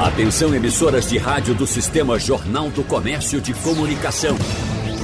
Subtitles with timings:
[0.00, 4.36] Atenção emissoras de rádio do Sistema Jornal do Comércio de Comunicação.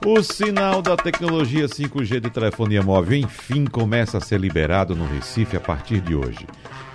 [0.06, 5.56] o sinal da tecnologia 5G de telefonia móvel enfim começa a ser liberado no Recife
[5.56, 6.46] a partir de hoje.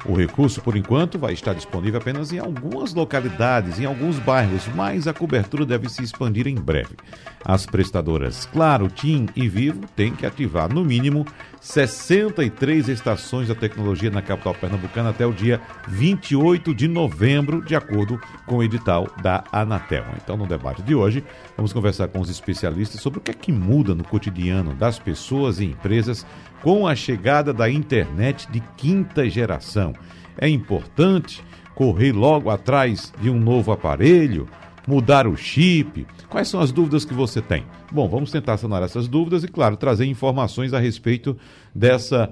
[0.06, 5.08] O recurso, por enquanto, vai estar disponível apenas em algumas localidades, em alguns bairros, mas
[5.08, 6.96] a cobertura deve se expandir em breve.
[7.46, 11.26] As prestadoras Claro, TIM e Vivo têm que ativar, no mínimo,
[11.62, 18.20] 63 estações da tecnologia na capital pernambucana até o dia 28 de novembro, de acordo
[18.46, 20.05] com o edital da Anatel.
[20.22, 21.24] Então, no debate de hoje,
[21.55, 25.60] vamos conversar com os especialistas sobre o que é que muda no cotidiano das pessoas
[25.60, 26.26] e empresas
[26.63, 29.94] com a chegada da internet de quinta geração.
[30.38, 31.44] É importante
[31.76, 34.48] correr logo atrás de um novo aparelho,
[34.88, 36.07] mudar o chip.
[36.30, 37.66] Quais são as dúvidas que você tem?
[37.91, 41.38] Bom, vamos tentar sanar essas dúvidas e, claro, trazer informações a respeito
[41.76, 42.32] dessa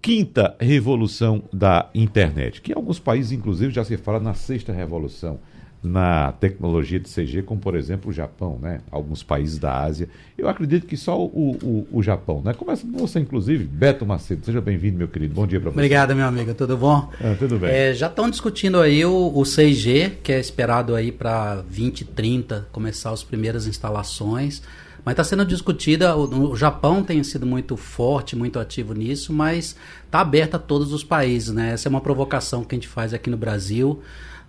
[0.00, 5.38] quinta revolução da internet, que em alguns países, inclusive, já se fala na sexta revolução
[5.82, 8.80] na tecnologia de CG, como por exemplo o Japão, né?
[8.90, 10.08] alguns países da Ásia.
[10.38, 12.40] Eu acredito que só o, o, o Japão.
[12.44, 12.54] Né?
[12.54, 14.44] Começa com você, inclusive, Beto Macedo.
[14.44, 15.34] Seja bem-vindo, meu querido.
[15.34, 15.76] Bom dia para você.
[15.76, 16.54] Obrigado, meu amigo.
[16.54, 17.10] Tudo bom?
[17.20, 17.70] É, tudo bem.
[17.70, 23.10] É, já estão discutindo aí o, o 6G, que é esperado aí para 2030 começar
[23.10, 24.62] as primeiras instalações.
[25.04, 29.74] Mas está sendo discutida, o, o, Japão tem sido muito forte, muito ativo nisso, mas
[30.04, 31.72] está aberto a todos os países, né?
[31.72, 34.00] Essa é uma provocação que a gente faz aqui no Brasil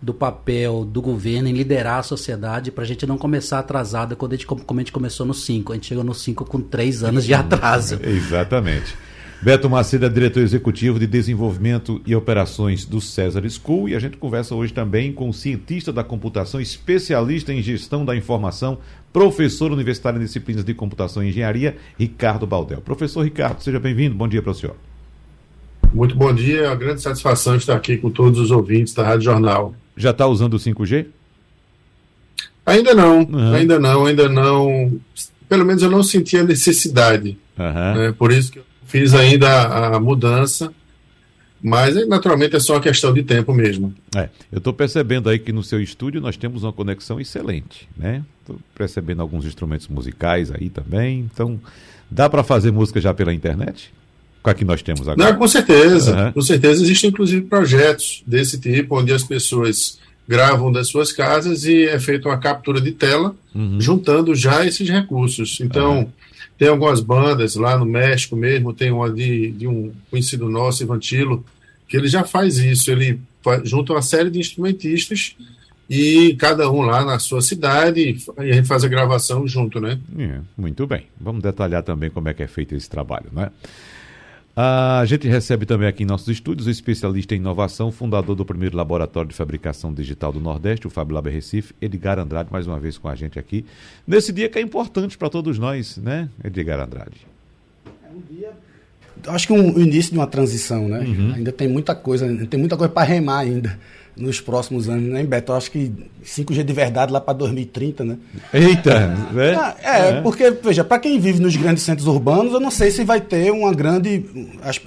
[0.03, 4.33] do papel do governo em liderar a sociedade para a gente não começar atrasado quando
[4.33, 5.71] a gente, como a gente começou no 5.
[5.71, 7.97] A gente chegou no 5 com 3 anos de atraso.
[8.03, 8.95] Exatamente.
[9.41, 14.17] Beto Macedo é diretor executivo de desenvolvimento e operações do César School e a gente
[14.17, 18.77] conversa hoje também com o cientista da computação, especialista em gestão da informação,
[19.11, 22.81] professor universitário em disciplinas de computação e engenharia, Ricardo Baldel.
[22.81, 24.15] Professor Ricardo, seja bem-vindo.
[24.15, 24.75] Bom dia para o senhor.
[25.93, 29.25] Muito bom dia, é uma grande satisfação estar aqui com todos os ouvintes da Rádio
[29.25, 29.75] Jornal.
[29.95, 31.07] Já está usando o 5G?
[32.65, 33.53] Ainda não, uhum.
[33.53, 34.99] ainda não, ainda não.
[35.49, 37.37] Pelo menos eu não senti a necessidade.
[37.57, 37.97] Uhum.
[37.97, 38.15] Né?
[38.17, 40.73] Por isso que eu fiz ainda a, a mudança.
[41.61, 43.93] Mas naturalmente é só uma questão de tempo mesmo.
[44.13, 48.21] É, eu estou percebendo aí que no seu estúdio nós temos uma conexão excelente, né?
[48.41, 51.19] Estou percebendo alguns instrumentos musicais aí também.
[51.33, 51.57] Então,
[52.11, 53.93] dá para fazer música já pela internet?
[54.43, 55.31] Com a que nós temos agora?
[55.31, 56.25] Não, com certeza.
[56.25, 56.31] Uhum.
[56.33, 61.85] Com certeza existem inclusive projetos desse tipo, onde as pessoas gravam das suas casas e
[61.85, 63.79] é feita uma captura de tela, uhum.
[63.79, 65.59] juntando já esses recursos.
[65.61, 66.07] Então, uhum.
[66.57, 71.43] tem algumas bandas lá no México mesmo, tem uma de, de um conhecido nosso, Ivantilo,
[71.87, 72.91] que ele já faz isso.
[72.91, 75.35] Ele faz, junta uma série de instrumentistas
[75.89, 79.99] e cada um lá na sua cidade e a gente faz a gravação junto, né?
[80.17, 81.05] É, muito bem.
[81.19, 83.49] Vamos detalhar também como é que é feito esse trabalho, né?
[84.55, 88.77] A gente recebe também aqui em nossos estúdios o especialista em inovação, fundador do primeiro
[88.77, 93.07] laboratório de fabricação digital do Nordeste, o FabLab Recife, Edgar Andrade, mais uma vez com
[93.07, 93.65] a gente aqui.
[94.05, 97.25] Nesse dia que é importante para todos nós, né, Edgar Andrade?
[97.85, 98.51] É um dia.
[99.25, 100.99] Acho que um, o início de uma transição, né?
[100.99, 101.33] Uhum.
[101.33, 103.79] Ainda tem muita coisa, tem muita coisa para remar ainda
[104.15, 105.51] nos próximos anos, né, Beto?
[105.51, 105.91] Eu acho que
[106.23, 108.17] 5G de verdade lá para 2030, né?
[108.53, 109.07] Eita!
[109.31, 109.55] Né?
[109.55, 112.91] Ah, é, é, porque, veja, para quem vive nos grandes centros urbanos, eu não sei
[112.91, 114.25] se vai ter uma grande.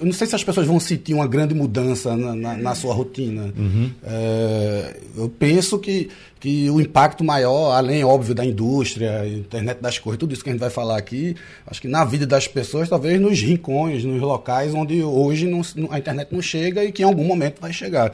[0.01, 2.95] Eu não sei se as pessoas vão sentir uma grande mudança na, na, na sua
[2.95, 3.53] rotina.
[3.57, 3.91] Uhum.
[4.05, 6.09] É, eu penso que,
[6.39, 10.53] que o impacto maior, além, óbvio, da indústria, internet das coisas, tudo isso que a
[10.53, 11.35] gente vai falar aqui,
[11.67, 15.99] acho que na vida das pessoas, talvez nos rincões, nos locais onde hoje não, a
[15.99, 18.13] internet não chega e que em algum momento vai chegar.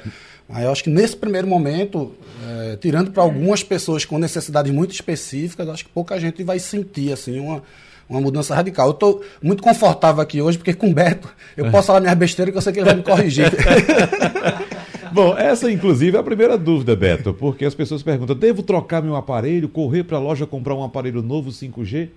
[0.48, 2.12] Aí eu acho que nesse primeiro momento,
[2.46, 7.12] é, tirando para algumas pessoas com necessidades muito específicas, acho que pouca gente vai sentir
[7.12, 7.62] assim uma,
[8.08, 8.88] uma mudança radical.
[8.88, 12.52] Eu estou muito confortável aqui hoje, porque com o Beto eu posso falar minhas besteiras
[12.52, 13.50] que eu sei que ele vai me corrigir.
[15.12, 19.14] Bom, essa inclusive é a primeira dúvida, Beto, porque as pessoas perguntam: devo trocar meu
[19.14, 22.08] aparelho, correr para a loja comprar um aparelho novo 5G?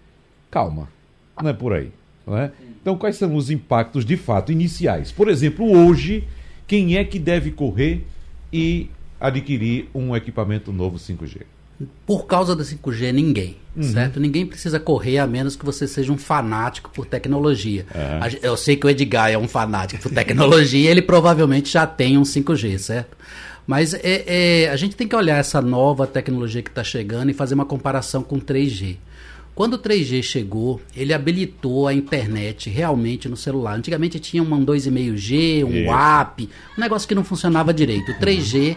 [0.50, 0.88] Calma,
[1.42, 1.92] não é por aí.
[2.25, 2.51] Não é?
[2.81, 5.12] Então, quais são os impactos de fato iniciais?
[5.12, 6.24] Por exemplo, hoje,
[6.68, 8.06] quem é que deve correr
[8.56, 11.42] e adquirir um equipamento novo 5G?
[12.06, 13.84] Por causa da 5G, ninguém, uhum.
[13.84, 14.18] certo?
[14.18, 17.86] Ninguém precisa correr a menos que você seja um fanático por tecnologia.
[17.94, 18.40] Uhum.
[18.42, 22.22] Eu sei que o Edgar é um fanático por tecnologia, ele provavelmente já tem um
[22.22, 23.18] 5G, certo?
[23.68, 24.24] Mas é,
[24.63, 27.66] é, a gente tem que olhar essa nova tecnologia que está chegando e fazer uma
[27.66, 28.96] comparação com 3G.
[29.56, 33.78] Quando o 3G chegou, ele habilitou a internet realmente no celular.
[33.78, 35.90] Antigamente tinha um 2,5G, um Isso.
[35.90, 38.12] WAP, um negócio que não funcionava direito.
[38.12, 38.75] O 3G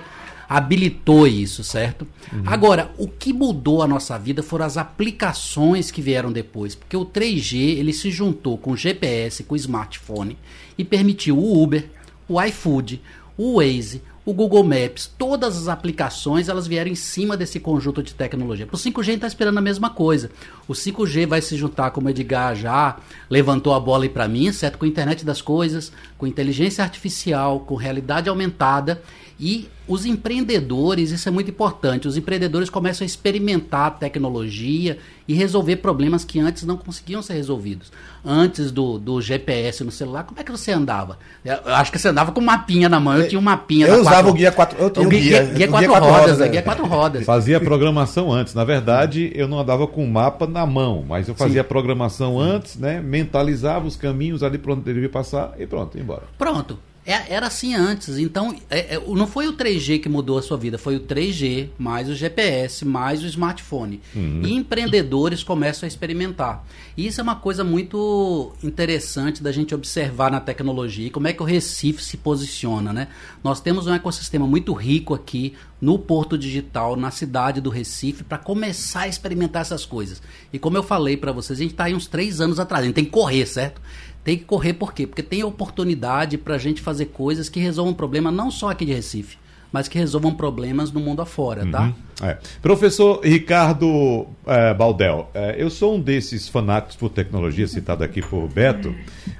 [0.49, 2.07] habilitou isso, certo?
[2.33, 2.43] Uhum.
[2.47, 7.05] Agora, o que mudou a nossa vida foram as aplicações que vieram depois, porque o
[7.05, 10.39] 3G ele se juntou com o GPS, com o smartphone
[10.79, 11.91] e permitiu o Uber,
[12.27, 13.03] o iFood,
[13.37, 18.13] o Waze, o Google Maps, todas as aplicações elas vieram em cima desse conjunto de
[18.13, 18.67] tecnologia.
[18.67, 20.31] Para o 5G a gente está esperando a mesma coisa.
[20.69, 22.99] O 5G vai se juntar, como o Edgar já
[23.31, 24.77] levantou a bola aí para mim, certo?
[24.77, 29.01] Com a internet das coisas, com inteligência artificial, com realidade aumentada
[29.41, 35.33] e os empreendedores, isso é muito importante, os empreendedores começam a experimentar a tecnologia e
[35.33, 37.93] resolver problemas que antes não conseguiam ser resolvidos.
[38.25, 41.19] Antes do, do GPS no celular, como é que você andava?
[41.45, 43.87] Eu acho que você andava com um mapinha na mão, eu tinha um mapinha.
[43.87, 44.31] Eu usava quatro...
[44.31, 46.49] o guia quatro, eu tinha o guia, guia, guia, guia quatro, quatro, rodas, rodas é.
[46.49, 47.25] guia quatro rodas.
[47.25, 48.55] Fazia programação antes.
[48.55, 51.69] Na verdade, eu não andava com o mapa na mão, mas eu fazia Sim.
[51.69, 53.01] programação antes, né?
[53.01, 56.25] Mentalizava os caminhos ali para onde devia passar e pronto, ia embora.
[56.37, 56.79] Pronto.
[57.09, 58.19] É, era assim antes.
[58.19, 61.71] Então, é, é, não foi o 3G que mudou a sua vida, foi o 3G,
[61.79, 64.03] mais o GPS, mais o smartphone.
[64.15, 64.43] Uhum.
[64.45, 66.67] E empreendedores começam a experimentar.
[66.95, 71.33] E isso é uma coisa muito interessante da gente observar na tecnologia e como é
[71.33, 72.93] que o Recife se posiciona.
[72.93, 73.09] Né?
[73.43, 78.37] Nós temos um ecossistema muito rico aqui no Porto Digital, na cidade do Recife, para
[78.37, 80.21] começar a experimentar essas coisas.
[80.53, 82.87] E como eu falei para vocês, a gente está aí uns três anos atrás, a
[82.87, 83.81] gente tem que correr, certo?
[84.29, 85.07] Tem que correr por quê?
[85.07, 88.93] Porque tem oportunidade para a gente fazer coisas que resolvam problema não só aqui de
[88.93, 89.39] Recife,
[89.73, 91.85] mas que resolvam problemas no mundo afora, tá?
[91.85, 91.95] uhum.
[92.15, 92.29] tá?
[92.29, 92.39] É.
[92.61, 98.47] Professor Ricardo é, Baldel, é, eu sou um desses fanáticos por tecnologia, citado aqui por
[98.49, 98.95] Beto,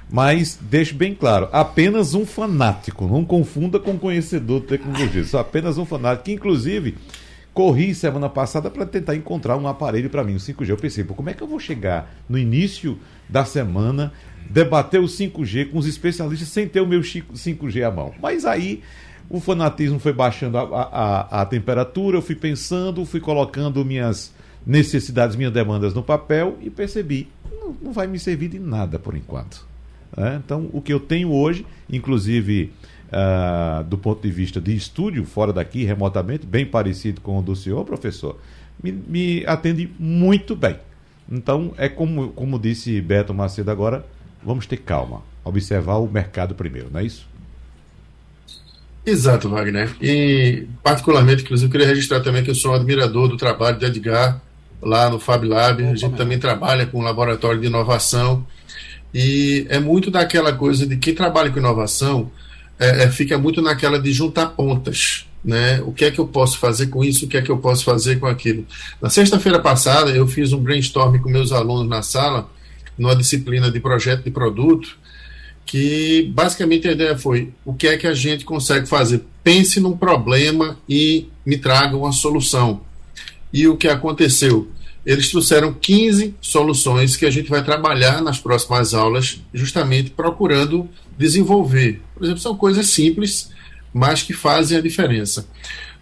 [0.09, 5.77] mas deixo bem claro, apenas um fanático, não confunda com conhecedor de tecnologia, sou apenas
[5.77, 6.97] um fanático, que inclusive
[7.53, 10.69] corri semana passada para tentar encontrar um aparelho para mim, o 5G.
[10.69, 12.97] Eu pensei, como é que eu vou chegar no início
[13.27, 14.13] da semana
[14.49, 18.13] debater o 5G com os especialistas sem ter o meu 5G à mão.
[18.21, 18.81] Mas aí
[19.29, 24.33] o fanatismo foi baixando a, a, a temperatura, eu fui pensando, fui colocando minhas
[24.65, 29.15] necessidades, minhas demandas no papel e percebi, não, não vai me servir de nada por
[29.15, 29.67] enquanto.
[30.17, 30.35] É?
[30.35, 32.71] Então, o que eu tenho hoje, inclusive
[33.09, 37.55] uh, do ponto de vista de estúdio, fora daqui, remotamente, bem parecido com o do
[37.55, 38.39] senhor, professor,
[38.81, 40.77] me, me atende muito bem.
[41.31, 44.03] Então, é como, como disse Beto Macedo agora,
[44.43, 47.27] vamos ter calma, observar o mercado primeiro, não é isso?
[49.05, 49.95] Exato, Wagner.
[50.01, 54.41] E, particularmente, inclusive, queria registrar também que eu sou um admirador do trabalho de Edgar
[54.81, 55.83] lá no Fab Lab.
[55.83, 58.45] a gente também trabalha com um laboratório de inovação.
[59.13, 62.31] E é muito daquela coisa de quem trabalha com inovação
[62.77, 65.25] é, é, fica muito naquela de juntar pontas.
[65.43, 65.81] Né?
[65.85, 67.25] O que é que eu posso fazer com isso?
[67.25, 68.65] O que é que eu posso fazer com aquilo?
[69.01, 72.49] Na sexta-feira passada, eu fiz um brainstorm com meus alunos na sala
[72.99, 74.97] numa disciplina de projeto de produto,
[75.65, 79.23] que basicamente a ideia foi o que é que a gente consegue fazer?
[79.43, 82.81] Pense num problema e me traga uma solução.
[83.53, 84.67] E o que aconteceu?
[85.05, 92.01] Eles trouxeram 15 soluções que a gente vai trabalhar nas próximas aulas, justamente procurando desenvolver.
[92.13, 93.49] Por exemplo, são coisas simples,
[93.93, 95.47] mas que fazem a diferença.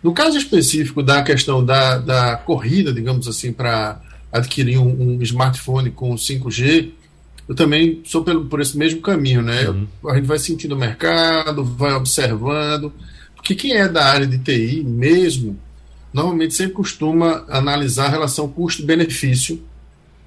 [0.01, 4.01] No caso específico da questão da, da corrida, digamos assim, para
[4.31, 6.91] adquirir um, um, smartphone com 5G,
[7.47, 9.69] eu também sou pelo, por esse mesmo caminho, né?
[9.69, 9.87] Uhum.
[10.09, 12.91] A gente vai sentindo o mercado, vai observando,
[13.35, 15.57] porque quem é da área de TI mesmo,
[16.13, 19.63] normalmente sempre costuma analisar a relação custo-benefício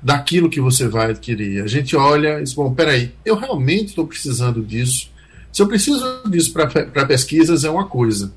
[0.03, 1.63] daquilo que você vai adquirir.
[1.63, 5.11] A gente olha e diz, bom, peraí, eu realmente estou precisando disso.
[5.53, 8.33] Se eu preciso disso para pesquisas é uma coisa.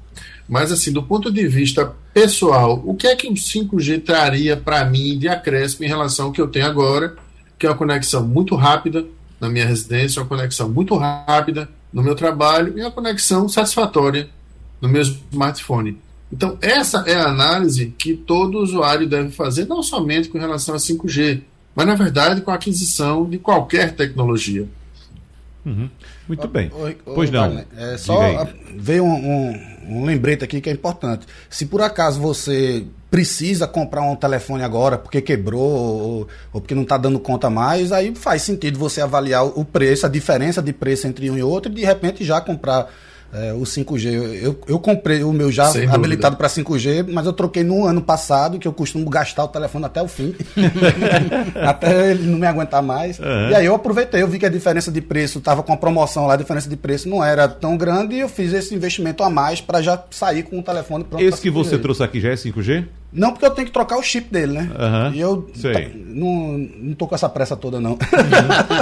[0.47, 4.85] Mas, assim, do ponto de vista pessoal, o que é que o 5G traria para
[4.85, 7.15] mim de acréscimo em relação ao que eu tenho agora,
[7.57, 9.05] que é uma conexão muito rápida
[9.39, 14.29] na minha residência, uma conexão muito rápida no meu trabalho e uma conexão satisfatória
[14.81, 15.97] no meu smartphone.
[16.31, 20.77] Então, essa é a análise que todo usuário deve fazer, não somente com relação a
[20.77, 21.41] 5G,
[21.75, 24.67] mas, na verdade, com a aquisição de qualquer tecnologia.
[25.65, 25.89] Uhum.
[26.27, 26.71] Muito bem.
[27.05, 27.63] pois não.
[27.77, 31.25] é, só veio um, um, um, lembrete aqui que é importante.
[31.49, 36.83] Se por acaso você precisa comprar um telefone agora porque quebrou ou, ou porque não
[36.83, 41.07] está dando conta mais, aí faz sentido você avaliar o preço, a diferença de preço
[41.07, 42.89] entre um e outro e de repente já comprar
[43.33, 44.05] é, o 5G.
[44.41, 48.01] Eu, eu comprei o meu já Sem habilitado para 5G, mas eu troquei no ano
[48.01, 50.35] passado, que eu costumo gastar o telefone até o fim.
[51.65, 53.17] até ele não me aguentar mais.
[53.19, 53.49] Uhum.
[53.49, 56.27] E aí eu aproveitei, eu vi que a diferença de preço estava com a promoção
[56.27, 59.29] lá, a diferença de preço não era tão grande e eu fiz esse investimento a
[59.29, 61.23] mais para já sair com o telefone pronto.
[61.23, 62.85] Esse que você trouxe aqui já é 5G?
[63.13, 64.71] Não, porque eu tenho que trocar o chip dele, né?
[64.77, 65.73] Aham, E eu sei.
[65.73, 67.97] tá- não, não tô com essa pressa toda, não.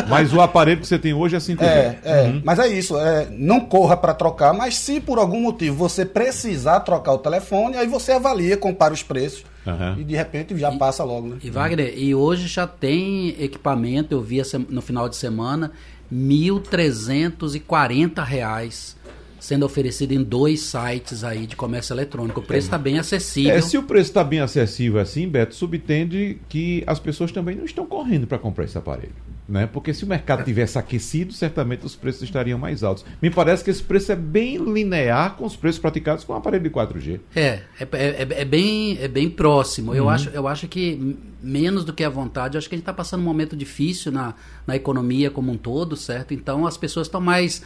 [0.09, 1.63] Mas o aparelho que você tem hoje é 5G.
[1.65, 2.41] É, é.
[2.43, 2.97] Mas é isso.
[2.97, 7.75] É, não corra para trocar, mas se por algum motivo você precisar trocar o telefone,
[7.77, 9.97] aí você avalia, compara os preços Aham.
[10.00, 11.35] e de repente já passa logo, né?
[11.43, 15.71] E Wagner, e hoje já tem equipamento, eu vi no final de semana,
[16.11, 18.95] 1.340 reais
[19.41, 22.41] sendo oferecido em dois sites aí de comércio eletrônico.
[22.41, 23.51] O preço está bem acessível.
[23.51, 27.65] É, se o preço está bem acessível assim, Beto, subtende que as pessoas também não
[27.65, 29.15] estão correndo para comprar esse aparelho.
[29.50, 29.65] Né?
[29.65, 33.03] Porque se o mercado tivesse aquecido, certamente os preços estariam mais altos.
[33.19, 36.63] Me parece que esse preço é bem linear com os preços praticados com o aparelho
[36.63, 37.19] de 4G.
[37.36, 39.91] É, é, é, é bem, é bem próximo.
[39.91, 39.98] Uhum.
[39.98, 42.83] Eu, acho, eu acho que menos do que a vontade, eu acho que a gente
[42.83, 46.33] está passando um momento difícil na, na economia como um todo, certo?
[46.33, 47.63] Então as pessoas estão mais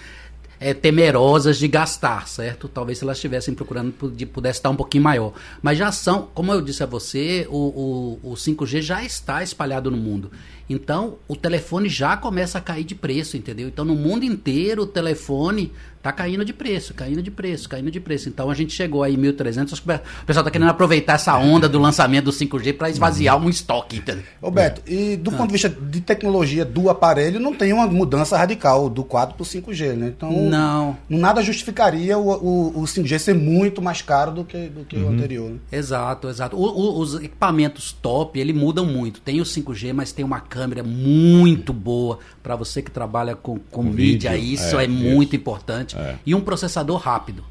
[0.59, 2.67] é, temerosas de gastar, certo?
[2.67, 5.33] Talvez se elas estivessem procurando de- pudesse estar um pouquinho maior.
[5.62, 9.91] Mas já são, como eu disse a você, o, o, o 5G já está espalhado
[9.91, 10.31] no mundo.
[10.69, 13.67] Então o telefone já começa a cair de preço, entendeu?
[13.67, 15.71] Então no mundo inteiro o telefone
[16.05, 18.29] tá caindo de preço, caindo de preço, caindo de preço.
[18.29, 21.35] Então a gente chegou aí em 1.300, acho que o pessoal tá querendo aproveitar essa
[21.35, 24.24] onda do lançamento do 5G para esvaziar um estoque, entendeu?
[24.39, 28.38] Ô Beto, e do ponto de vista de tecnologia do aparelho, não tem uma mudança
[28.38, 30.13] radical do 4 para o 5G, né?
[30.15, 30.95] Então, Não.
[31.09, 35.09] nada justificaria o, o, o 5G ser muito mais caro do que, do que o
[35.09, 35.50] anterior.
[35.50, 35.57] né?
[35.71, 36.55] Exato, exato.
[36.55, 39.21] O- o- os equipamentos top, ele mudam muito.
[39.21, 43.62] Tem o 5G, mas tem uma câmera muito boa para você que trabalha com, com,
[43.71, 44.31] Com mídia.
[44.31, 44.93] vídeo, Isso é, é, isso.
[44.93, 45.94] muito importante.
[45.95, 46.15] É.
[46.25, 47.43] E um processador rápido.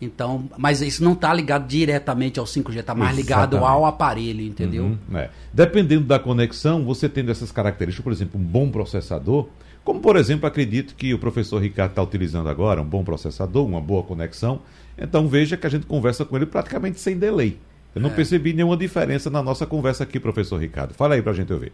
[0.00, 3.72] Então, mas isso não está ligado diretamente ao 5G, está mais ligado Exatamente.
[3.72, 4.84] ao aparelho, entendeu?
[4.84, 5.28] Uhum, é.
[5.52, 9.48] Dependendo da conexão, você tendo essas características, por exemplo, um bom processador,
[9.84, 13.80] como por exemplo, acredito que o professor Ricardo está utilizando agora, um bom processador, uma
[13.80, 14.60] boa conexão,
[14.96, 17.58] então veja que a gente conversa com ele praticamente sem delay.
[17.94, 20.94] Eu não percebi nenhuma diferença na nossa conversa aqui, professor Ricardo.
[20.94, 21.72] Fala aí pra gente ouvir.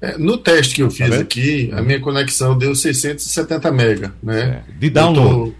[0.00, 4.62] É, no teste que eu fiz Tá aqui, a minha conexão deu 670 mega, né?
[4.68, 5.28] É, de download.
[5.30, 5.54] Eu tô,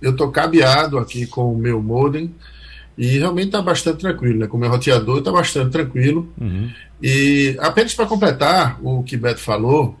[0.00, 2.34] eu tô cabeado aqui com o meu modem
[2.96, 4.46] e realmente está bastante tranquilo, né?
[4.48, 6.32] Com o meu roteador está bastante tranquilo.
[6.40, 6.68] Uhum.
[7.00, 9.96] E apenas para completar o que Beto falou,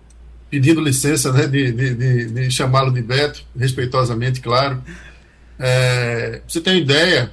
[0.50, 4.82] pedindo licença né, de, de, de, de chamá-lo de Beto, respeitosamente, claro.
[5.58, 7.32] É, você tem uma ideia,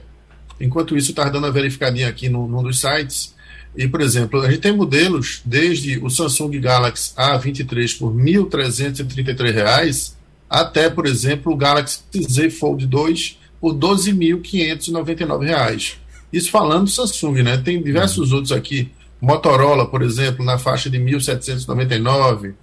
[0.60, 3.35] enquanto isso, eu estava dando uma verificadinha aqui no, num dos sites.
[3.78, 10.18] E, por exemplo, a gente tem modelos desde o Samsung Galaxy A23 por 1.333 reais,
[10.50, 15.98] até, por exemplo, o Galaxy Z Fold 2 por 12.599 reais.
[16.32, 17.58] Isso falando do Samsung, né?
[17.58, 18.92] Tem diversos outros aqui.
[19.22, 22.54] Motorola, por exemplo, na faixa de 1.799.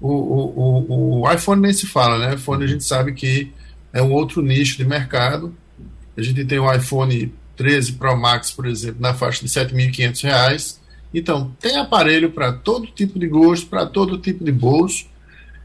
[0.00, 2.34] O, o, o, o iPhone nem se fala, né?
[2.34, 3.52] iPhone a gente sabe que
[3.92, 5.54] é um outro nicho de mercado.
[6.16, 10.80] A gente tem o iPhone 13 Pro Max, por exemplo, na faixa de 7.500 reais.
[11.12, 15.04] Então, tem aparelho para todo tipo de gosto, para todo tipo de bolso.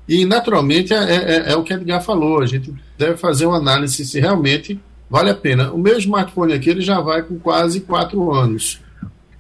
[0.06, 2.42] E, naturalmente, é, é, é o que a Edgar falou.
[2.42, 4.78] A gente deve fazer uma análise se realmente
[5.10, 5.72] vale a pena.
[5.72, 8.82] O meu smartphone aqui ele já vai com quase quatro anos.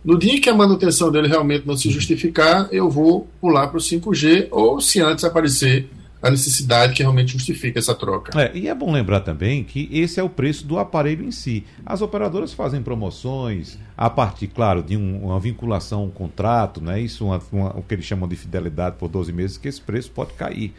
[0.02, 3.82] No dia que a manutenção dele realmente não se justificar, eu vou pular para o
[3.82, 5.90] 5G, ou se antes aparecer
[6.26, 8.40] a necessidade que realmente justifica essa troca.
[8.42, 11.64] É, e é bom lembrar também que esse é o preço do aparelho em si.
[11.86, 17.00] As operadoras fazem promoções, a partir, claro, de um- uma vinculação, um contrato, né?
[17.00, 20.10] Isso uma- uma- o que eles chamam de fidelidade por 12 meses, que esse preço
[20.12, 20.74] pode cair.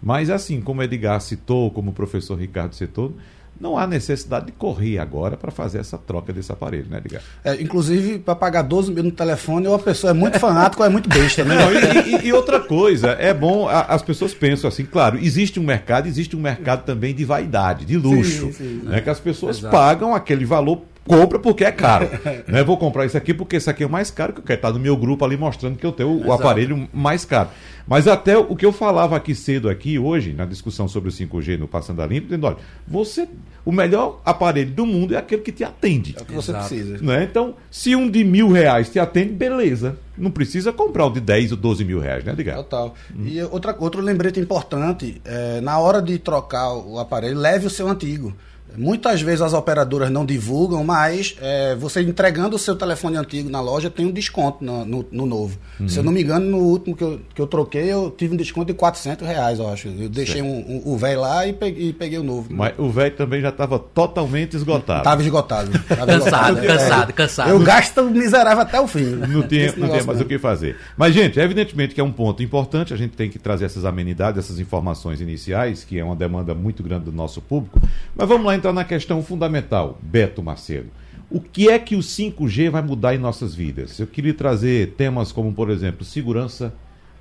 [0.00, 3.16] Mas assim, como Edgar citou, como o professor Ricardo citou,
[3.62, 7.22] não há necessidade de correr agora para fazer essa troca desse aparelho, né, Edgar?
[7.44, 10.86] É, inclusive, para pagar 12 mil no telefone, ou a pessoa é muito fanática ou
[10.86, 11.54] é muito besta, né?
[11.54, 15.60] Não, e, e- e outra coisa, é bom, a- as pessoas pensam assim, claro, existe
[15.60, 18.80] um mercado, existe um mercado também de vaidade, de luxo, Sim, sim.
[18.82, 19.70] né, que as pessoas Exato.
[19.72, 22.08] pagam aquele valor, compra porque é caro.
[22.46, 22.62] né?
[22.62, 24.78] Vou comprar isso aqui porque isso aqui é mais caro, que eu quero estar no
[24.78, 26.32] meu grupo ali mostrando que eu tenho o Exato.
[26.34, 27.50] aparelho mais caro.
[27.86, 31.58] Mas até o que eu falava aqui cedo, aqui hoje, na discussão sobre o 5G
[31.58, 32.56] no Passando a Limpo, dizendo, olha,
[32.86, 33.28] você,
[33.64, 36.14] o melhor aparelho do mundo é aquele que te atende.
[36.16, 36.68] É o que você Exato.
[36.68, 36.98] precisa.
[37.02, 37.24] Né?
[37.24, 39.96] Então, se um de mil reais te atende, beleza.
[40.16, 42.56] Não precisa comprar o de 10 ou 12 mil reais, né, Edgar?
[42.56, 42.94] Total.
[43.24, 47.88] E outra, outro lembrete importante, é, na hora de trocar o aparelho, leve o seu
[47.88, 48.32] antigo.
[48.76, 53.60] Muitas vezes as operadoras não divulgam, mas é, você entregando o seu telefone antigo na
[53.60, 55.58] loja tem um desconto no, no- no novo.
[55.88, 58.36] Se eu não me engano, no último que eu, que eu troquei, eu tive um
[58.36, 59.88] desconto de 400 reais, eu acho.
[59.88, 62.48] Eu deixei um, um- o velho lá e peguei, e peguei o novo.
[62.50, 65.02] Mas o velho também já estava totalmente esgotado.
[65.04, 65.70] Tava esgotado.
[65.88, 66.66] Tava Cansado, esgotado.
[66.66, 67.12] cansado, É.
[67.12, 67.50] cansado.
[67.50, 69.04] Eu gasto miserável até o fim.
[69.04, 70.76] Não tinha, não tinha mais o que fazer.
[70.96, 74.38] Mas, gente, evidentemente que é um ponto importante, a gente tem que trazer essas amenidades,
[74.44, 77.80] essas informações iniciais, que é uma demanda muito grande do nosso público.
[78.14, 80.86] Mas vamos lá entrar na questão fundamental, Beto Macedo.
[81.34, 83.98] O que é que o 5G vai mudar em nossas vidas?
[83.98, 86.74] Eu queria trazer temas como, por exemplo, segurança,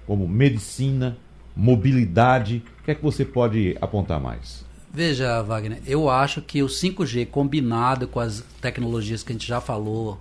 [0.06, 1.18] como medicina,
[1.56, 2.62] mobilidade.
[2.82, 4.65] O que é que você pode apontar mais?
[4.94, 9.62] Veja, Wagner, eu acho que o 5G combinado com as tecnologias que a gente já
[9.62, 10.20] falou,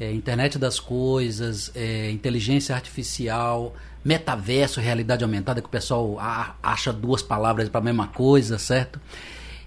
[0.00, 6.16] é, internet das coisas, é, inteligência artificial, metaverso, realidade aumentada, que o pessoal
[6.62, 8.98] acha duas palavras para a mesma coisa, certo?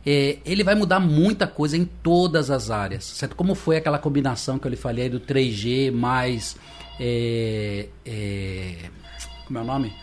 [0.05, 3.35] É, ele vai mudar muita coisa em todas as áreas, certo?
[3.35, 6.55] Como foi aquela combinação que eu lhe falei do 3G mais.
[6.99, 8.75] É, é,
[9.45, 9.93] como é o nome?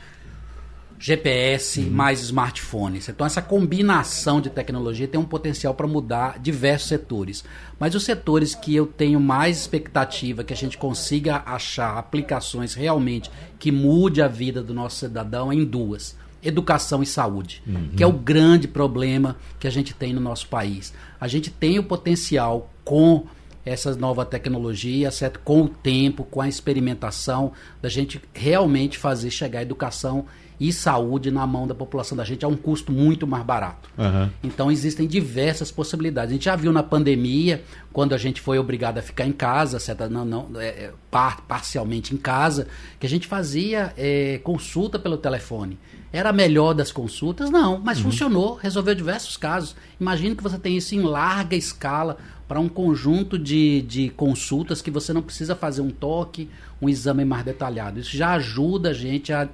[0.99, 1.91] GPS uhum.
[1.91, 3.09] mais smartphones.
[3.09, 7.45] Então, essa combinação de tecnologia tem um potencial para mudar diversos setores.
[7.79, 13.31] Mas os setores que eu tenho mais expectativa que a gente consiga achar aplicações realmente
[13.59, 16.17] que mude a vida do nosso cidadão é em duas.
[16.47, 17.91] Educação e saúde, uhum.
[17.97, 20.95] que é o grande problema que a gente tem no nosso país.
[21.21, 23.27] A gente tem o potencial com
[23.65, 25.41] essa nova tecnologia, certo?
[25.41, 30.27] com o tempo, com a experimentação, da gente realmente fazer chegar a educação
[30.59, 33.91] e saúde na mão da população da gente a um custo muito mais barato.
[33.99, 34.31] Uhum.
[34.43, 36.31] Então existem diversas possibilidades.
[36.31, 39.79] A gente já viu na pandemia, quando a gente foi obrigado a ficar em casa,
[39.79, 40.09] certo?
[40.09, 42.67] não, não é, é par, parcialmente em casa,
[42.99, 45.79] que a gente fazia é, consulta pelo telefone.
[46.13, 47.51] Era a melhor das consultas?
[47.51, 48.05] Não, mas uhum.
[48.05, 49.77] funcionou, resolveu diversos casos.
[50.01, 52.17] Imagine que você tem isso em larga escala
[52.49, 56.49] para um conjunto de, de consultas que você não precisa fazer um toque,
[56.81, 57.99] um exame mais detalhado.
[57.99, 59.49] Isso já ajuda a gente a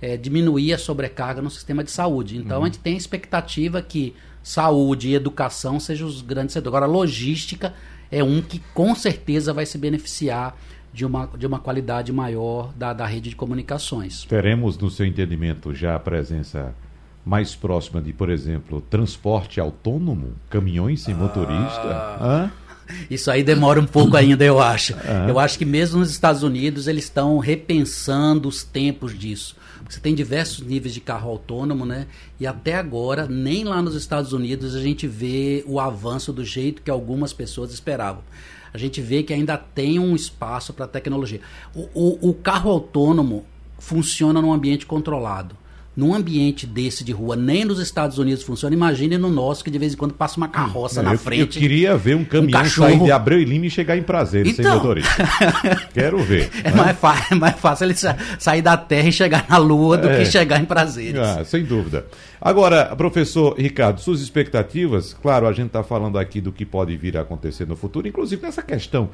[0.00, 2.36] é, diminuir a sobrecarga no sistema de saúde.
[2.36, 2.64] Então uhum.
[2.64, 6.74] a gente tem a expectativa que saúde e educação sejam os grandes setores.
[6.74, 7.74] Agora, logística
[8.10, 10.56] é um que com certeza vai se beneficiar
[10.92, 14.24] de uma, de uma qualidade maior da, da rede de comunicações.
[14.24, 16.74] Teremos, no seu entendimento, já a presença
[17.24, 21.82] mais próxima de, por exemplo, transporte autônomo, caminhões sem motorista?
[21.84, 22.50] Ah.
[23.10, 24.94] Isso aí demora um pouco ainda, eu acho.
[25.28, 29.56] Eu acho que mesmo nos Estados Unidos eles estão repensando os tempos disso.
[29.88, 32.06] Você tem diversos níveis de carro autônomo, né?
[32.38, 36.82] E até agora, nem lá nos Estados Unidos a gente vê o avanço do jeito
[36.82, 38.22] que algumas pessoas esperavam.
[38.72, 41.40] A gente vê que ainda tem um espaço para tecnologia.
[41.74, 43.46] O, o, o carro autônomo
[43.78, 45.56] funciona num ambiente controlado
[45.98, 49.80] num ambiente desse de rua, nem nos Estados Unidos funciona, imagine no nosso, que de
[49.80, 51.56] vez em quando passa uma carroça na eu, frente.
[51.56, 54.46] Eu queria ver um caminhão um sair de Abreu e Lima e chegar em prazer
[54.46, 54.64] então...
[54.64, 55.10] sem motorista.
[55.92, 56.50] Quero ver.
[56.62, 56.76] É, né?
[56.76, 57.94] mais fácil, é mais fácil ele
[58.38, 60.18] sair da Terra e chegar na Lua do é.
[60.18, 61.18] que chegar em prazeres.
[61.18, 62.06] Ah, sem dúvida.
[62.40, 67.16] Agora, professor Ricardo, suas expectativas, claro, a gente está falando aqui do que pode vir
[67.16, 69.10] a acontecer no futuro, inclusive nessa questão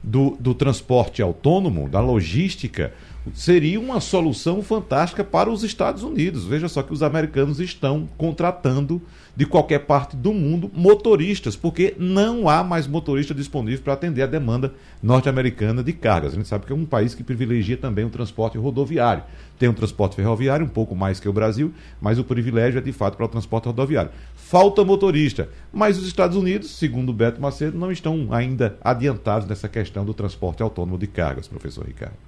[0.00, 2.92] do, do transporte autônomo, da logística
[3.34, 6.44] seria uma solução fantástica para os Estados Unidos.
[6.44, 9.00] Veja só que os americanos estão contratando
[9.38, 14.26] de qualquer parte do mundo motoristas, porque não há mais motorista disponível para atender a
[14.26, 16.32] demanda norte-americana de cargas.
[16.32, 19.22] A gente sabe que é um país que privilegia também o transporte rodoviário.
[19.56, 22.92] Tem um transporte ferroviário, um pouco mais que o Brasil, mas o privilégio é de
[22.92, 24.10] fato para o transporte rodoviário.
[24.34, 30.04] Falta motorista, mas os Estados Unidos, segundo Beto Macedo, não estão ainda adiantados nessa questão
[30.04, 32.27] do transporte autônomo de cargas, professor Ricardo.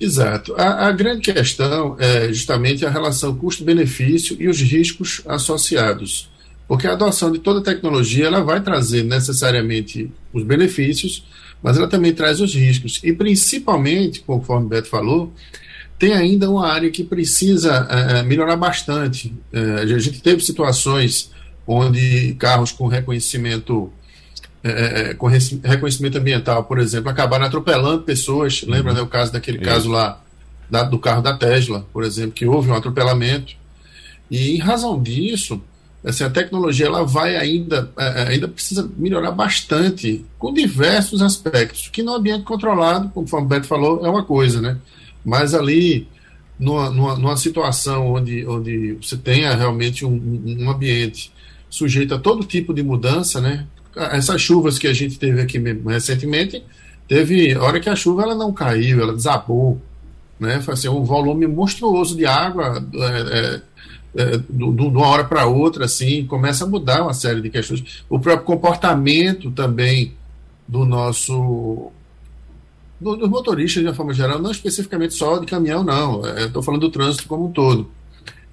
[0.00, 0.54] Exato.
[0.56, 6.30] A, a, grande questão é justamente a relação custo-benefício e os riscos associados.
[6.66, 11.24] Porque a adoção de toda tecnologia ela vai trazer necessariamente os benefícios,
[11.62, 13.00] mas ela também traz os riscos.
[13.04, 15.32] E principalmente, conforme o Beto falou,
[15.98, 19.32] tem ainda uma área que precisa é, é melhorar bastante.
[19.52, 21.30] É, a gente teve situações
[21.64, 23.92] onde carros com reconhecimento
[24.64, 28.62] é, é, é com reconhecimento ambiental, por exemplo, acabaram atropelando pessoas.
[28.62, 28.70] Uhum.
[28.70, 29.66] Lembra né, o caso daquele Isso.
[29.66, 30.20] caso lá
[30.70, 33.54] da, do carro da Tesla, por exemplo, que houve um atropelamento.
[34.30, 35.60] E em razão disso,
[36.04, 42.02] assim, a tecnologia ela vai ainda, é, ainda precisa melhorar bastante com diversos aspectos, que
[42.02, 44.78] no ambiente controlado, conforme o Beto falou, é uma coisa, né?
[45.24, 46.08] Mas ali,
[46.58, 51.32] numa, numa, numa situação onde, onde você tenha realmente um, um ambiente
[51.68, 53.66] sujeito a todo tipo de mudança, né?
[53.96, 56.62] Essas chuvas que a gente teve aqui recentemente,
[57.06, 59.80] teve hora que a chuva ela não caiu, ela desabou,
[60.38, 60.60] né?
[60.60, 63.62] Foi assim, um volume monstruoso de água é,
[64.18, 68.04] é, é, de uma hora para outra, assim, começa a mudar uma série de questões.
[68.08, 70.14] O próprio comportamento também
[70.66, 71.92] do nosso
[73.00, 76.24] dos motoristas de uma forma geral, não especificamente só de caminhão, não.
[76.24, 77.90] É, Estou falando do trânsito como um todo.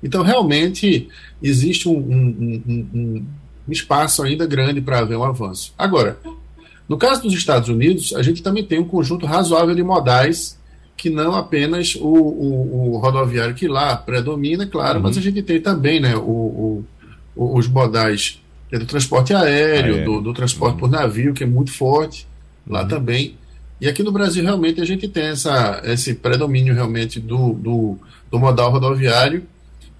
[0.02, 1.08] Então, realmente,
[1.42, 3.26] existe um, um, um
[3.74, 5.74] espaço ainda grande para haver um avanço.
[5.78, 6.20] Agora,
[6.88, 10.58] no caso dos Estados Unidos, a gente também tem um conjunto razoável de modais
[10.98, 15.04] que não apenas o, o, o rodoviário que lá predomina, claro, uhum.
[15.04, 16.84] mas a gente tem também né, o,
[17.36, 20.06] os modais é do transporte aéreo, aéreo.
[20.06, 20.80] Do, do, transporte uhum.
[20.80, 22.28] por navio, que é muito forte
[22.68, 22.88] lá uhum.
[22.88, 23.36] também.
[23.82, 27.98] E aqui no Brasil, realmente, a gente tem essa, esse predomínio realmente do, do,
[28.30, 29.44] do modal rodoviário.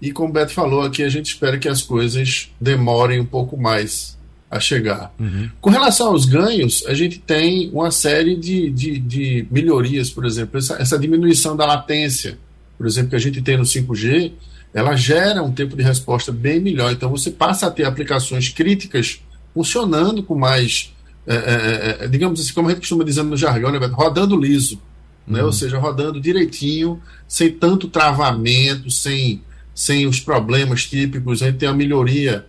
[0.02, 3.58] E como o Beto falou aqui, a gente espera que as coisas demorem um pouco
[3.58, 4.18] mais
[4.50, 5.14] a chegar.
[5.20, 5.50] Uhum.
[5.62, 10.58] Com relação aos ganhos, a gente tem uma série de, de, de melhorias, por exemplo,
[10.58, 12.38] essa, essa, diminuição da latência,
[12.78, 14.32] por exemplo, que a gente tem no 5G,
[14.74, 16.92] ela gera um tempo de resposta bem melhor.
[16.92, 19.22] Então você passa a ter aplicações críticas
[19.54, 20.94] funcionando com mais,
[21.28, 24.82] é, é, é, digamos assim, como a gente costuma dizer no jargão, né, rodando liso,
[25.28, 25.42] né?
[25.42, 25.48] uhum.
[25.48, 29.44] ou seja, rodando direitinho, sem tanto travamento, sem,
[29.80, 31.42] sem os problemas típicos.
[31.42, 32.46] A gente tem a melhoria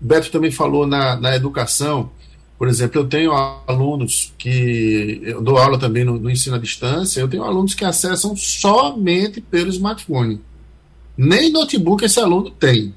[0.00, 2.10] Beto também falou na, na educação.
[2.58, 5.20] Por exemplo, eu tenho alunos que.
[5.22, 9.40] Eu dou aula também no, no ensino à distância, eu tenho alunos que acessam somente
[9.40, 10.40] pelo smartphone.
[11.16, 12.94] Nem notebook esse aluno tem.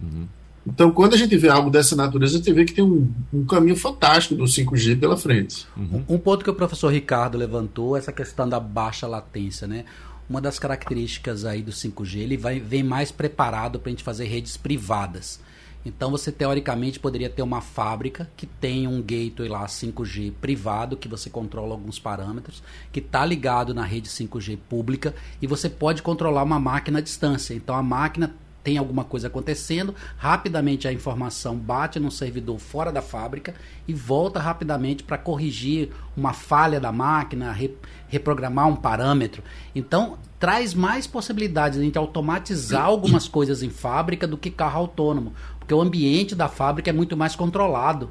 [0.00, 0.26] Uhum.
[0.66, 3.44] Então, quando a gente vê algo dessa natureza, a gente vê que tem um, um
[3.44, 5.66] caminho fantástico do 5G pela frente.
[5.76, 6.02] Uhum.
[6.08, 9.84] Um ponto que o professor Ricardo levantou, essa questão da baixa latência, né?
[10.28, 14.24] Uma das características aí do 5G, ele vai, vem mais preparado para a gente fazer
[14.24, 15.40] redes privadas.
[15.84, 21.08] Então você teoricamente poderia ter uma fábrica que tem um gateway lá 5G privado, que
[21.08, 26.42] você controla alguns parâmetros, que está ligado na rede 5G pública e você pode controlar
[26.42, 27.52] uma máquina à distância.
[27.52, 33.02] Então a máquina tem alguma coisa acontecendo, rapidamente a informação bate no servidor fora da
[33.02, 33.54] fábrica
[33.86, 37.76] e volta rapidamente para corrigir uma falha da máquina, re,
[38.08, 39.42] reprogramar um parâmetro.
[39.74, 44.80] Então, traz mais possibilidades de a gente automatizar algumas coisas em fábrica do que carro
[44.80, 45.34] autônomo.
[45.58, 48.08] Porque o ambiente da fábrica é muito mais controlado.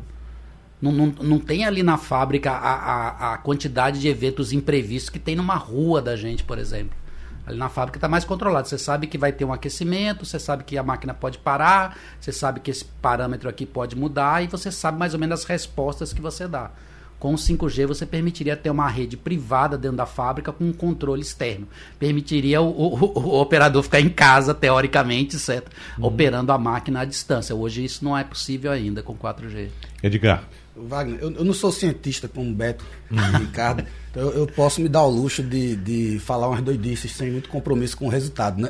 [0.79, 5.19] Não, não, não tem ali na fábrica a, a, a quantidade de eventos imprevistos que
[5.19, 7.02] tem numa rua da gente, por exemplo.
[7.45, 8.67] Ali na fábrica está mais controlado.
[8.67, 12.31] Você sabe que vai ter um aquecimento, você sabe que a máquina pode parar, você
[12.31, 16.13] sabe que esse parâmetro aqui pode mudar e você sabe mais ou menos as respostas
[16.13, 16.71] que você dá.
[17.19, 21.21] Com o 5G você permitiria ter uma rede privada dentro da fábrica com um controle
[21.21, 21.67] externo.
[21.97, 25.71] Permitiria o, o, o operador ficar em casa, teoricamente, certo?
[25.97, 26.07] Uhum.
[26.07, 27.55] Operando a máquina à distância.
[27.55, 29.69] Hoje isso não é possível ainda com 4G.
[30.01, 30.43] Edgar.
[30.75, 33.37] Wagner, eu, eu não sou cientista como o Beto e uhum.
[33.39, 37.31] Ricardo, então eu, eu, posso me dar o luxo de, de falar umas doidices sem
[37.31, 38.69] muito compromisso com o resultado, né?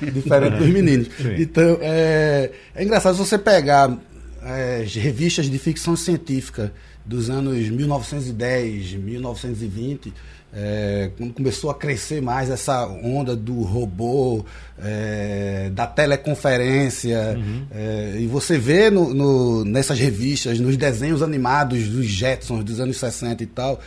[0.00, 0.10] Uhum.
[0.12, 1.08] Diferente dos meninos.
[1.16, 1.34] Sim.
[1.38, 3.96] Então, é, é engraçado se você pegar
[4.42, 6.72] é, revistas de ficção científica
[7.04, 10.12] dos anos 1910, 1920,
[10.56, 14.44] é, quando começou a crescer mais essa onda do robô,
[14.78, 17.66] é, da teleconferência, uhum.
[17.72, 22.96] é, e você vê no, no, nessas revistas, nos desenhos animados dos Jetsons dos anos
[22.98, 23.80] 60 e tal,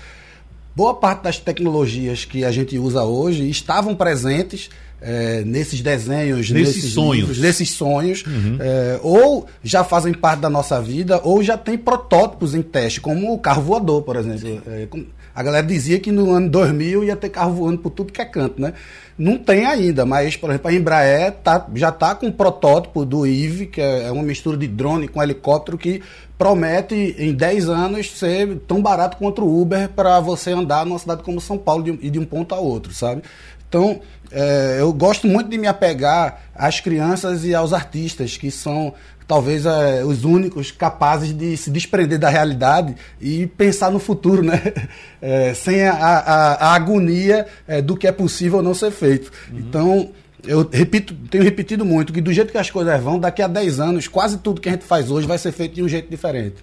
[0.76, 4.70] boa parte das tecnologias que a gente usa hoje estavam presentes
[5.02, 8.58] é, nesses desenhos, nesses, nesses sonhos, livros, nesses sonhos uhum.
[8.60, 13.32] é, ou já fazem parte da nossa vida, ou já tem protótipos em teste, como
[13.34, 14.62] o carro voador, por exemplo.
[14.68, 14.88] É,
[15.38, 18.26] a galera dizia que no ano 2000 ia ter carro voando por tudo que é
[18.26, 18.74] canto, né?
[19.16, 23.24] Não tem ainda, mas, por exemplo, a Embraer tá, já está com um protótipo do
[23.24, 26.02] IVE, que é uma mistura de drone com helicóptero, que
[26.40, 31.22] promete em 10 anos ser tão barato quanto o Uber para você andar numa cidade
[31.22, 33.22] como São Paulo e de um ponto a outro, sabe?
[33.70, 38.92] Então, é, eu gosto muito de me apegar às crianças e aos artistas, que são
[39.28, 44.62] talvez é, os únicos capazes de se desprender da realidade e pensar no futuro, né?
[45.20, 49.32] É, sem a, a, a agonia é, do que é possível não ser feito.
[49.52, 49.58] Uhum.
[49.58, 50.10] Então,
[50.46, 53.80] eu repito, tenho repetido muito que do jeito que as coisas vão, daqui a 10
[53.80, 56.58] anos, quase tudo que a gente faz hoje vai ser feito de um jeito diferente.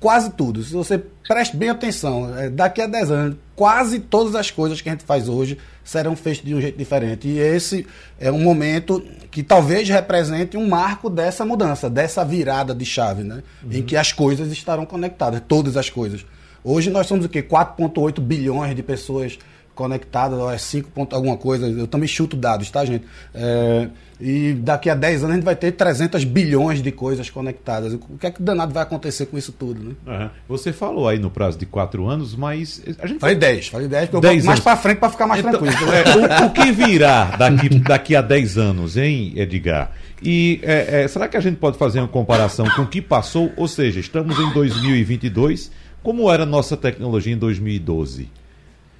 [0.00, 0.62] Quase tudo.
[0.64, 4.88] Se você preste bem atenção, é, daqui a 10 anos, quase todas as coisas que
[4.88, 7.28] a gente faz hoje serão feitas de um jeito diferente.
[7.28, 7.86] E esse
[8.18, 13.42] é um momento que talvez represente um marco dessa mudança, dessa virada de chave, né?
[13.62, 13.72] Uhum.
[13.72, 16.24] Em que as coisas estarão conectadas, todas as coisas.
[16.64, 17.42] Hoje nós somos o quê?
[17.42, 19.38] 4,8 bilhões de pessoas
[19.80, 23.02] conectadas, ou é 5 ponto alguma coisa, eu também chuto dados, tá, gente?
[23.34, 23.88] É,
[24.20, 27.94] e daqui a 10 anos a gente vai ter 300 bilhões de coisas conectadas.
[27.94, 29.94] O que é que danado vai acontecer com isso tudo, né?
[30.06, 30.30] Uhum.
[30.50, 33.20] Você falou aí no prazo de 4 anos, mas a gente...
[33.20, 35.58] Falei 10, falei 10, porque 10 eu vou mais para frente para ficar mais então,
[35.58, 35.92] tranquilo.
[35.92, 39.92] É, o, o, que virá daqui, daqui a 10 anos, hein, Edgar?
[40.22, 43.50] E é, é, será que a gente pode fazer uma comparação com o que passou?
[43.56, 45.70] Ou seja, estamos em 2022,
[46.02, 48.39] como era a nossa tecnologia em 2012?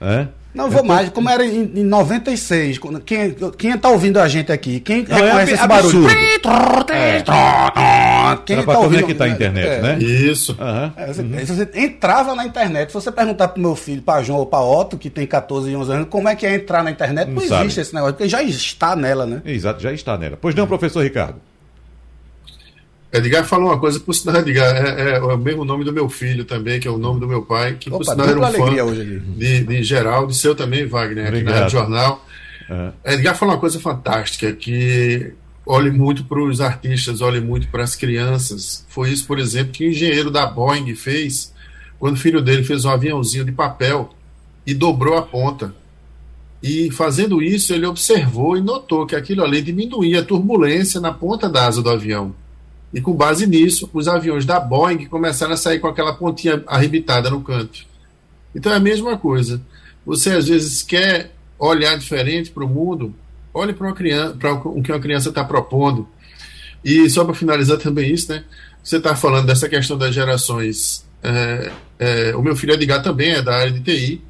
[0.01, 0.29] É?
[0.53, 2.81] Não vou mais, como era em, em 96.
[3.07, 4.81] Quem, quem tá ouvindo a gente aqui?
[4.81, 6.09] Quem não, reconhece é esse barulho?
[6.11, 7.23] É.
[8.45, 9.99] Quem tá ouvindo que tá a internet, é, né?
[10.01, 10.57] Isso.
[10.61, 10.93] Uhum.
[10.97, 11.47] É, você, uhum.
[11.47, 12.89] você, entrava na internet.
[12.89, 15.77] Se você perguntar pro meu filho, para João ou para Otto, que tem 14 e
[15.77, 17.81] 11 anos, como é que é entrar na internet, não, não existe sabe.
[17.81, 19.43] esse negócio, porque já está nela, né?
[19.45, 20.37] Exato, já está nela.
[20.41, 21.37] Pois não, professor Ricardo.
[23.13, 26.09] Edgar falou uma coisa, por sinal, Edgar, é, é, é, o mesmo nome do meu
[26.09, 28.53] filho também, que é o nome do meu pai, que Opa, por sinal era um
[28.53, 31.55] fã hoje de, de Geraldo, seu também, Wagner, aqui Obrigado.
[31.55, 32.27] na Rádio Jornal.
[32.69, 32.93] Uhum.
[33.05, 35.33] Edgar falou uma coisa fantástica, que
[35.67, 38.85] olhe muito para os artistas, olhe muito para as crianças.
[38.89, 41.53] Foi isso, por exemplo, que o engenheiro da Boeing fez
[41.99, 44.15] quando o filho dele fez um aviãozinho de papel
[44.65, 45.75] e dobrou a ponta.
[46.63, 51.49] E fazendo isso, ele observou e notou que aquilo ali diminuía a turbulência na ponta
[51.49, 52.35] da asa do avião.
[52.93, 57.31] E com base nisso, os aviões da Boeing começaram a sair com aquela pontinha arrebitada
[57.31, 57.87] no canto.
[58.55, 59.61] Então é a mesma coisa.
[60.05, 63.15] Você às vezes quer olhar diferente para o mundo,
[63.55, 66.09] olhe para o que uma criança está propondo.
[66.85, 68.45] E só para finalizar também isso, né?
[68.83, 71.05] Você está falando dessa questão das gerações.
[71.23, 74.23] É, é, o meu filho Edgar também é da área de TI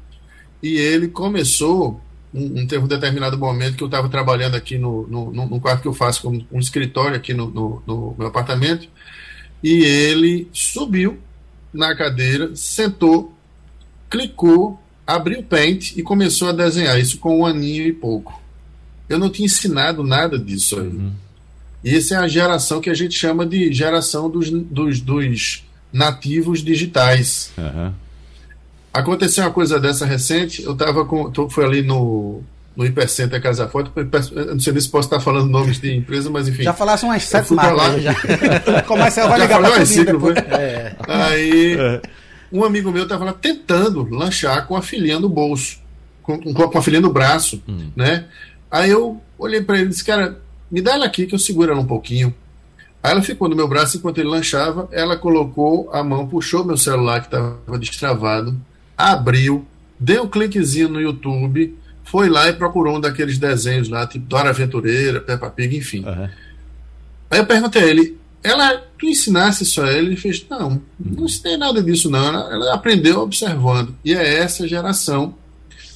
[0.61, 2.01] e ele começou
[2.33, 5.81] um, um, teve um determinado momento que eu estava trabalhando aqui no, no, no, quarto
[5.81, 8.87] que eu faço como um escritório aqui no, no, no meu apartamento
[9.63, 11.19] e ele subiu
[11.73, 13.33] na cadeira, sentou,
[14.09, 18.41] clicou, abriu o Paint e começou a desenhar isso com um aninho e pouco.
[19.07, 20.87] Eu não tinha ensinado nada disso aí.
[20.87, 21.11] Uhum.
[21.83, 26.63] E essa é a geração que a gente chama de geração dos, dos, dos nativos
[26.63, 27.51] digitais.
[27.57, 27.93] Uhum.
[28.93, 31.31] Aconteceu uma coisa dessa recente, eu estava com.
[31.31, 32.41] Tô, foi ali no,
[32.75, 33.91] no Hipercenter Casa Forte.
[33.95, 36.63] Não sei se posso estar falando nomes de empresa, mas enfim.
[36.63, 37.77] Já falasse umas sete marcas.
[37.77, 38.81] Lá, já.
[38.83, 40.37] Começa a ligar para depois.
[40.37, 40.95] É.
[41.07, 42.01] Aí, é.
[42.51, 45.79] um amigo meu estava lá tentando lanchar com a filhinha no bolso,
[46.21, 47.91] com, com a filhinha no braço, hum.
[47.95, 48.25] né?
[48.69, 50.37] Aí eu olhei para ele e disse, cara,
[50.69, 52.33] me dá ela aqui que eu seguro ela um pouquinho.
[53.03, 56.77] Aí ela ficou no meu braço enquanto ele lanchava, ela colocou a mão, puxou meu
[56.77, 58.55] celular que estava destravado,
[59.09, 59.65] abriu,
[59.99, 64.49] deu um cliquezinho no YouTube, foi lá e procurou um daqueles desenhos lá, tipo Dora
[64.49, 66.03] Aventureira, Peppa Pig, enfim.
[66.05, 66.29] Uhum.
[67.29, 70.07] Aí eu perguntei a ele, ela, tu ensinasse isso a ele?
[70.07, 73.95] Ele fez, não, não ensinei nada disso não, ela, ela aprendeu observando.
[74.03, 75.35] E é essa geração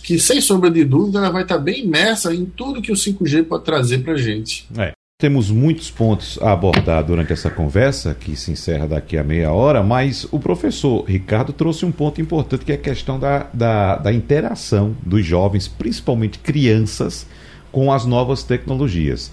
[0.03, 3.43] que, sem sombra de dúvida, ela vai estar bem imersa em tudo que o 5G
[3.45, 4.67] pode trazer para gente.
[4.77, 4.93] É.
[5.25, 9.81] Temos muitos pontos a abordar durante essa conversa, que se encerra daqui a meia hora,
[9.81, 14.13] mas o professor Ricardo trouxe um ponto importante, que é a questão da, da, da
[14.13, 17.25] interação dos jovens, principalmente crianças,
[17.71, 19.31] com as novas tecnologias.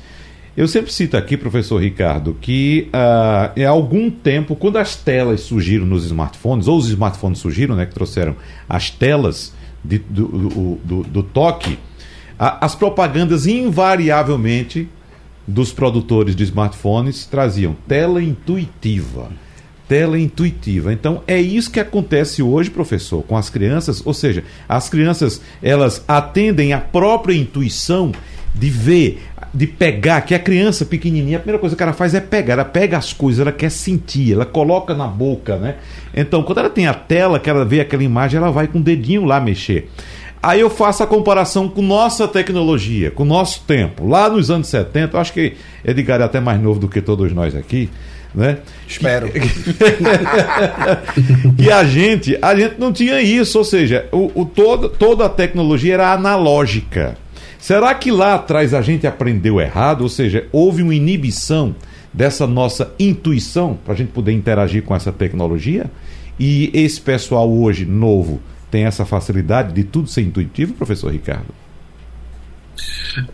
[0.56, 5.84] Eu sempre cito aqui, professor Ricardo, que uh, há algum tempo, quando as telas surgiram
[5.84, 8.34] nos smartphones, ou os smartphones surgiram, né, que trouxeram
[8.66, 9.52] as telas
[9.84, 11.78] de, do, do, do, do toque,
[12.38, 14.88] a, as propagandas invariavelmente
[15.46, 19.30] dos produtores de smartphones traziam tela intuitiva.
[19.88, 20.92] Tela intuitiva.
[20.92, 24.04] Então é isso que acontece hoje, professor, com as crianças.
[24.06, 28.12] Ou seja, as crianças elas atendem à própria intuição
[28.54, 32.20] de ver, de pegar, que a criança pequenininha, a primeira coisa que ela faz é
[32.20, 35.76] pegar, ela pega as coisas, ela quer sentir, ela coloca na boca, né?
[36.14, 38.82] Então, quando ela tem a tela, que ela vê aquela imagem, ela vai com o
[38.82, 39.90] dedinho lá mexer.
[40.42, 44.04] Aí eu faço a comparação com nossa tecnologia, com nosso tempo.
[44.04, 45.52] Lá nos anos 70, acho que
[45.84, 47.88] Edgar é até mais novo do que todos nós aqui,
[48.34, 48.58] né?
[48.88, 49.30] Espero.
[51.56, 55.28] e a gente, a gente não tinha isso, ou seja, o, o todo, toda a
[55.28, 57.16] tecnologia era analógica.
[57.56, 60.00] Será que lá atrás a gente aprendeu errado?
[60.00, 61.72] Ou seja, houve uma inibição
[62.12, 65.88] dessa nossa intuição para a gente poder interagir com essa tecnologia?
[66.36, 68.40] E esse pessoal hoje novo
[68.72, 71.54] tem essa facilidade de tudo ser intuitivo, professor Ricardo?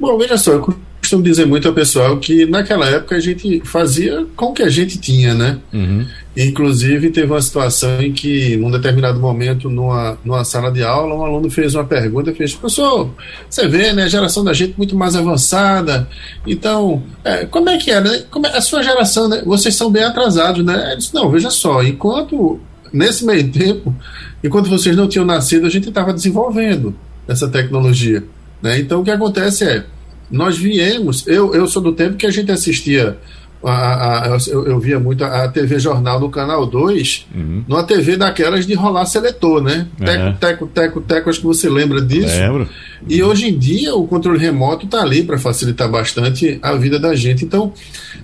[0.00, 4.26] Bom, veja só, eu costumo dizer muito ao pessoal que naquela época a gente fazia
[4.34, 5.60] com o que a gente tinha, né?
[5.72, 6.04] Uhum.
[6.36, 11.24] Inclusive, teve uma situação em que, num determinado momento, numa, numa sala de aula, um
[11.24, 13.10] aluno fez uma pergunta, fez, professor,
[13.48, 16.08] você vê, né, a geração da gente muito mais avançada,
[16.44, 18.24] então, é, como é que é, né?
[18.28, 19.42] Como é, a sua geração, né?
[19.46, 20.88] Vocês são bem atrasados, né?
[20.88, 22.58] Ele disse, não, veja só, enquanto,
[22.92, 23.94] nesse meio tempo,
[24.42, 26.94] Enquanto vocês não tinham nascido, a gente estava desenvolvendo
[27.26, 28.22] essa tecnologia.
[28.62, 28.78] Né?
[28.78, 29.84] Então, o que acontece é,
[30.30, 33.18] nós viemos, eu, eu sou do tempo que a gente assistia
[33.62, 37.64] a, a, eu, eu, via muito a, a, TV Jornal no Canal 2, uhum.
[37.66, 39.88] numa TV daquelas de rolar seletor, né?
[39.98, 40.32] Teco, uhum.
[40.34, 42.38] teco, teco, teco, acho que você lembra disso.
[42.38, 42.68] Lembro.
[43.08, 43.28] E uhum.
[43.28, 47.44] hoje em dia o controle remoto está ali para facilitar bastante a vida da gente.
[47.44, 47.72] Então,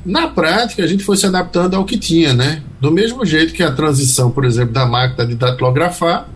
[0.06, 2.62] na prática, a gente foi se adaptando ao que tinha, né?
[2.80, 6.28] Do mesmo jeito que a transição, por exemplo, da máquina de datilografar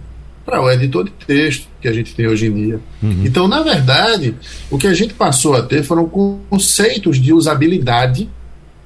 [0.44, 2.80] para o editor de texto que a gente tem hoje em dia.
[3.02, 3.22] Uhum.
[3.24, 4.34] Então, na verdade,
[4.70, 8.28] o que a gente passou a ter foram conceitos de usabilidade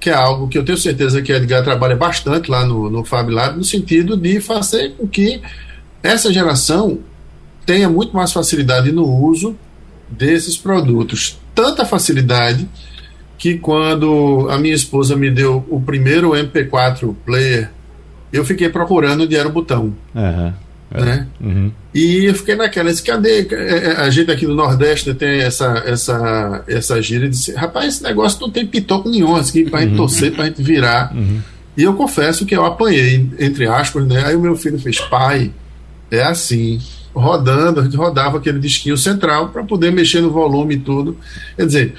[0.02, 3.04] que é algo que eu tenho certeza que a Edgar trabalha bastante lá no, no
[3.04, 5.40] Fab Lab, no sentido de fazer com que
[6.02, 6.98] essa geração
[7.64, 9.54] tenha muito mais facilidade no uso
[10.08, 11.38] desses produtos.
[11.54, 12.68] Tanta facilidade
[13.38, 17.70] que quando a minha esposa me deu o primeiro MP4 player,
[18.32, 19.94] eu fiquei procurando onde era o botão.
[20.94, 21.04] Aham.
[21.04, 21.26] Né?
[21.40, 21.72] Uhum.
[21.94, 23.46] E eu fiquei naquela, disse, cadê?
[23.50, 27.94] É, é, A gente aqui do Nordeste tem essa, essa, essa gíria de dizer, rapaz,
[27.94, 31.14] esse negócio não tem pitoco nenhum aqui pra gente torcer, pra gente virar.
[31.76, 34.24] E eu confesso que eu apanhei, entre aspas, né?
[34.26, 35.50] Aí o meu filho fez, pai,
[36.10, 36.78] é assim.
[37.14, 41.16] Rodando, a gente rodava aquele disquinho central para poder mexer no volume e tudo.
[41.56, 41.94] Quer dizer,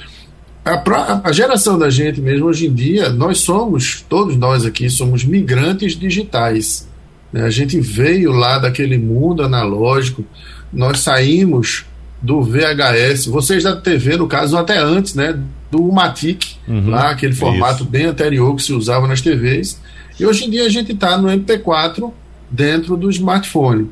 [0.65, 4.89] a, pró- a geração da gente mesmo, hoje em dia, nós somos, todos nós aqui,
[4.89, 6.87] somos migrantes digitais.
[7.33, 7.43] Né?
[7.43, 10.23] A gente veio lá daquele mundo analógico,
[10.71, 11.85] nós saímos
[12.21, 15.37] do VHS, vocês da TV, no caso, até antes, né?
[15.69, 16.89] Do Matic, Uhum.
[16.91, 17.91] lá, aquele formato Isso.
[17.91, 19.81] bem anterior que se usava nas TVs.
[20.19, 22.11] E hoje em dia a gente está no MP4
[22.49, 23.89] dentro do smartphone.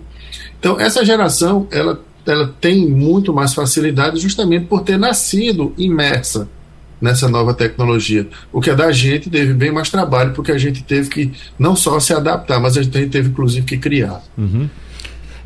[0.60, 6.48] Então, essa geração, ela, ela tem muito mais facilidade justamente por ter nascido imersa
[7.02, 8.28] nessa nova tecnologia.
[8.54, 11.76] O que é da gente teve bem mais trabalho, porque a gente teve que não
[11.76, 14.22] só se adaptar, mas a gente teve inclusive que criar.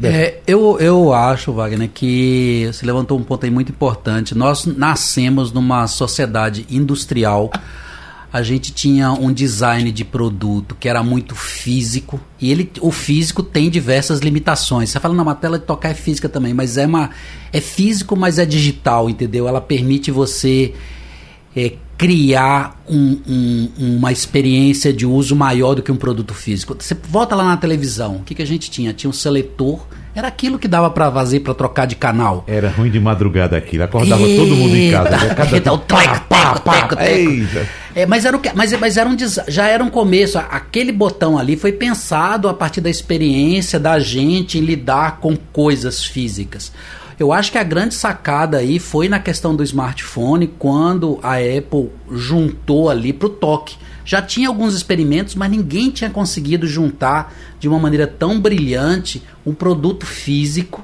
[0.03, 4.35] É, eu, eu acho, Wagner, que você levantou um ponto aí muito importante.
[4.35, 7.49] Nós nascemos numa sociedade industrial.
[8.33, 12.19] A gente tinha um design de produto que era muito físico.
[12.41, 14.89] E ele, o físico tem diversas limitações.
[14.89, 17.11] Você fala, não, uma tela de tocar é física também, mas é, uma,
[17.53, 19.47] é físico, mas é digital, entendeu?
[19.47, 20.73] Ela permite você
[21.55, 26.75] é, criar um- um- uma experiência de uso maior do que um produto físico.
[26.77, 28.91] Você volta lá na televisão, o que, que a gente tinha?
[28.91, 29.79] Tinha um seletor,
[30.13, 32.43] era aquilo que dava pra fazer para trocar de canal.
[32.47, 33.83] Era ruim de madrugada aquilo.
[33.83, 35.09] Acordava todo mundo em casa.
[35.11, 35.33] Né?
[35.35, 37.67] Cada eita, o teco, teco, teco, teco.
[37.95, 40.37] É, mas era o que, mas, mas era um des- já era um começo.
[40.37, 46.03] Aquele botão ali foi pensado a partir da experiência da gente em lidar com coisas
[46.03, 46.73] físicas.
[47.17, 51.89] Eu acho que a grande sacada aí foi na questão do smartphone quando a Apple
[52.11, 53.77] juntou ali pro toque.
[54.03, 59.53] Já tinha alguns experimentos, mas ninguém tinha conseguido juntar de uma maneira tão brilhante um
[59.53, 60.83] produto físico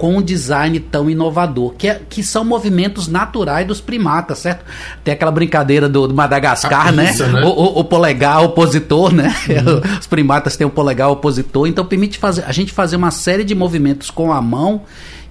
[0.00, 4.64] com um design tão inovador, que, é- que são movimentos naturais dos primatas, certo?
[5.04, 7.12] Tem aquela brincadeira do, do Madagascar, A né?
[7.12, 7.42] né?
[7.44, 9.30] O, o- o polegar opositor, né?
[10.00, 13.54] Os primatas têm o polegar opositor, então permite fazer, a gente fazer uma série de
[13.54, 14.84] movimentos com a mão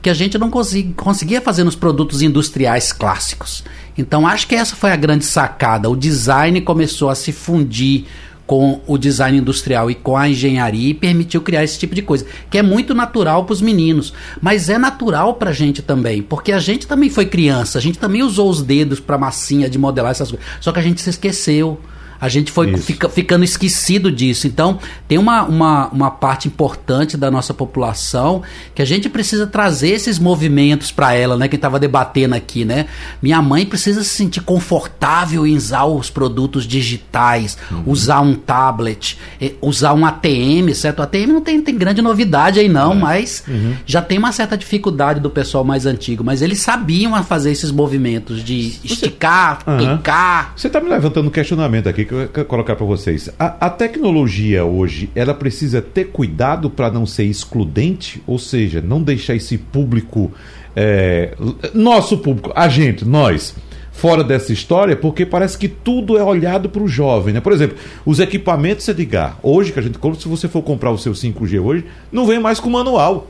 [0.04, 0.52] que a gente não
[0.96, 3.64] conseguia fazer nos produtos industriais clássicos.
[3.98, 5.90] Então acho que essa foi a grande sacada.
[5.90, 8.06] O design começou a se fundir
[8.50, 12.26] com o design industrial e com a engenharia e permitiu criar esse tipo de coisa,
[12.50, 16.52] que é muito natural para os meninos, mas é natural para a gente também, porque
[16.52, 20.10] a gente também foi criança, a gente também usou os dedos para massinha de modelar
[20.10, 21.80] essas coisas, só que a gente se esqueceu.
[22.22, 24.46] A gente foi fica- ficando esquecido disso.
[24.48, 24.78] Então,
[25.08, 28.42] tem uma, uma, uma parte importante da nossa população
[28.76, 31.48] que a gente precisa trazer esses movimentos para ela, né?
[31.48, 32.88] Quem estava debatendo aqui, né?
[33.22, 39.18] Minha mãe precisa se sentir confortável em usar os produtos digitais, usar um tablet,
[39.62, 41.00] usar um ATM, certo?
[41.00, 43.44] O ATM não tem, tem grande novidade aí não, mas
[43.86, 46.24] já tem uma certa dificuldade do pessoal mais antigo.
[46.24, 49.78] Mas eles sabiam fazer esses movimentos de esticar, Aham.
[49.98, 50.54] clicar.
[50.56, 53.30] Você está me levantando um questionamento aqui que eu quero colocar para vocês.
[53.38, 59.02] A, a tecnologia hoje, ela precisa ter cuidado para não ser excludente, ou seja, não
[59.02, 60.32] deixar esse público,
[60.76, 61.36] é,
[61.74, 63.56] nosso público, a gente, nós,
[63.92, 67.42] fora dessa história, porque parece que tudo é olhado para o jovem, né?
[67.42, 70.98] Por exemplo, os equipamentos Edgar, hoje que a gente compra, se você for comprar o
[70.98, 73.30] seu 5G hoje, não vem mais com manual,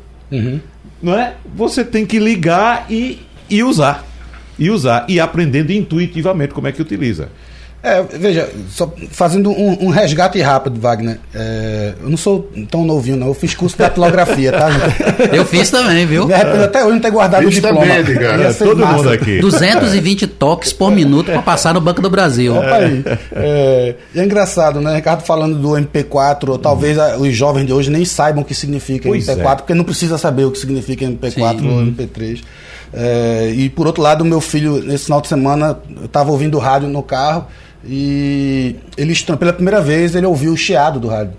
[1.01, 1.35] não é?
[1.53, 4.07] Você tem que ligar e, e usar.
[4.57, 7.29] E usar, e aprendendo intuitivamente como é que utiliza.
[7.81, 11.17] É, veja, só fazendo um, um resgate rápido, Wagner.
[11.33, 13.27] É, eu não sou tão novinho, não.
[13.27, 14.69] Eu fiz curso de datilografia, tá?
[14.69, 14.95] gente?
[15.33, 16.23] Eu fiz também, viu?
[16.33, 17.79] Arrependo até hoje não ter guardado o diploma.
[17.79, 17.97] também,
[18.45, 18.97] É, ser todo massa.
[18.97, 19.39] mundo aqui.
[19.39, 22.53] 220 toques por minuto para passar no Banco do Brasil.
[22.53, 23.03] Opa aí.
[23.31, 24.95] É, e é engraçado, né?
[24.97, 28.53] Ricardo falando do MP4, ou talvez a- os jovens de hoje nem saibam o que
[28.53, 29.55] significa Pois MP4, é.
[29.55, 31.69] porque não precisa saber o que significa MP4 Sim.
[31.69, 32.41] ou MP3.
[32.93, 36.57] É, e por outro lado, o meu filho, nesse final de semana, eu estava ouvindo
[36.57, 37.45] rádio no carro
[37.85, 41.33] e ele, pela primeira vez, ele ouviu o chiado do rádio.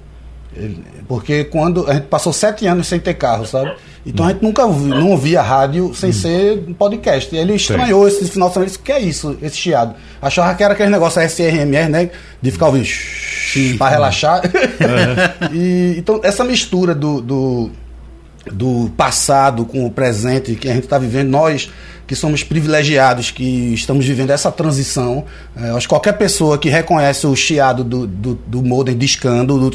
[0.57, 3.73] Ele- porque quando a gente passou sete anos sem ter carro, sabe?
[4.07, 7.35] Então a gente nunca ouvi, não ouvia rádio sem ser um podcast.
[7.35, 8.67] E ele estranhou esse final de semana.
[8.71, 9.97] Disse, o que é isso, esse chiado?
[10.23, 12.11] Achava que era aquele negócio SRMR, né?
[12.41, 12.87] De ficar ouvindo
[13.77, 14.41] para relaxar.
[15.53, 17.71] e, então, essa mistura do, do,
[18.53, 21.71] do passado com o presente que a gente está vivendo, nós
[22.11, 25.27] que somos privilegiados, que estamos vivendo essa transição.
[25.57, 29.71] É, acho que qualquer pessoa que reconhece o chiado do, do, do modem discando, do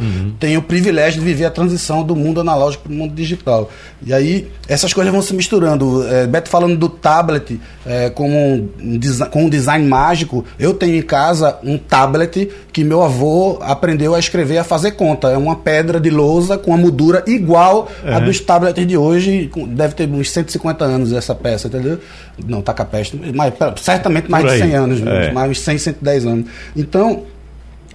[0.00, 0.32] uhum.
[0.38, 3.68] tem o privilégio de viver a transição do mundo analógico para o mundo digital.
[4.06, 6.06] E aí essas coisas vão se misturando.
[6.06, 8.68] É, Beto falando do tablet é, como um,
[9.32, 14.18] com um design mágico, eu tenho em casa um tablet que meu avô aprendeu a
[14.20, 15.28] escrever, a fazer conta.
[15.28, 18.14] É uma pedra de lousa com uma moldura igual uhum.
[18.14, 19.50] a dos tablets de hoje.
[19.68, 21.98] Deve ter uns 150 anos essa peça, entendeu?
[22.46, 25.32] Não, tá capeste, mas certamente mais de 100 anos, é.
[25.32, 26.46] mais de 100, 110 anos.
[26.76, 27.24] Então,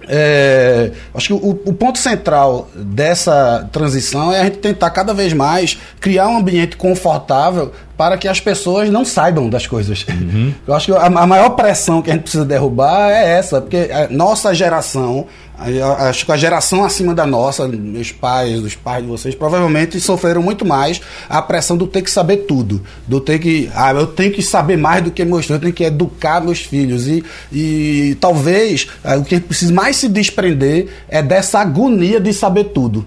[0.08, 5.32] é, acho que o, o, ponto central dessa transição é a gente tentar cada vez
[5.32, 10.06] mais criar um ambiente confortável para que as pessoas não saibam das coisas.
[10.08, 10.54] Uhum.
[10.66, 13.90] Eu acho que a, a, maior pressão que a gente precisa derrubar é essa, porque
[13.92, 15.26] a nossa geração,
[15.58, 20.00] a, acho que a geração acima da nossa, meus pais, os pais de vocês, provavelmente
[20.00, 20.98] sofreram muito mais
[21.28, 24.78] a pressão do ter que saber tudo, do ter que, ah, eu tenho que saber
[24.78, 27.22] mais do que filhos, eu tenho que educar meus filhos e,
[27.52, 33.04] e talvez ah, o que precisa mais se desprender é dessa agonia de saber tudo.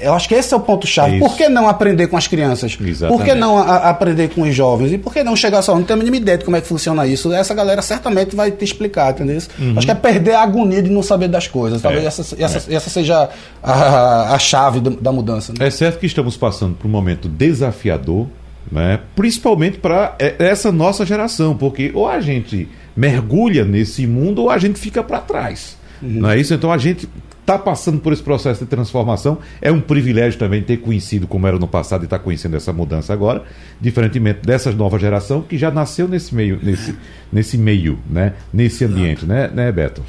[0.00, 1.18] Eu acho que esse é o ponto-chave.
[1.18, 2.76] Por que não aprender com as crianças?
[2.80, 3.18] Exatamente.
[3.18, 4.92] Por que não a, aprender com os jovens?
[4.92, 5.74] E por que não chegar só?
[5.74, 7.32] Não tenho a mínima ideia de como é que funciona isso.
[7.32, 9.40] Essa galera certamente vai te explicar, entendeu?
[9.58, 9.74] Uhum.
[9.76, 11.80] Acho que é perder a agonia de não saber das coisas.
[11.80, 12.06] Talvez é.
[12.06, 12.74] essa, essa, é.
[12.74, 13.28] essa seja
[13.62, 15.52] a, a chave do, da mudança.
[15.58, 15.66] Né?
[15.66, 18.26] É certo que estamos passando por um momento desafiador,
[18.70, 19.00] né?
[19.14, 24.78] principalmente para essa nossa geração, porque ou a gente mergulha nesse mundo ou a gente
[24.78, 25.76] fica para trás.
[26.02, 26.20] Uhum.
[26.20, 26.52] Não é isso?
[26.52, 27.08] Então a gente
[27.46, 29.38] está passando por esse processo de transformação.
[29.62, 32.72] É um privilégio também ter conhecido como era no passado e estar tá conhecendo essa
[32.72, 33.44] mudança agora,
[33.80, 36.94] diferentemente dessa nova geração que já nasceu nesse meio, nesse,
[37.32, 38.32] nesse meio, né?
[38.52, 40.02] nesse ambiente, né, né, Beto?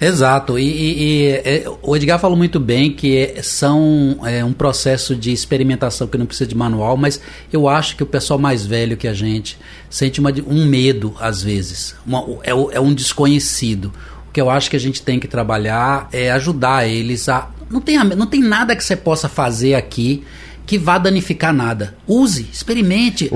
[0.00, 5.14] Exato, e, e, e, é, o Edgar falou muito bem que são é, um processo
[5.14, 7.20] de experimentação que não precisa de manual, mas
[7.52, 9.58] eu acho que o pessoal mais velho que a gente
[9.90, 13.92] sente uma, um medo às vezes, uma, é, é um desconhecido.
[14.30, 17.48] O que eu acho que a gente tem que trabalhar é ajudar eles a.
[17.68, 20.24] Não tem, não tem nada que você possa fazer aqui
[20.70, 21.94] que vá danificar nada.
[22.06, 23.28] Use, experimente.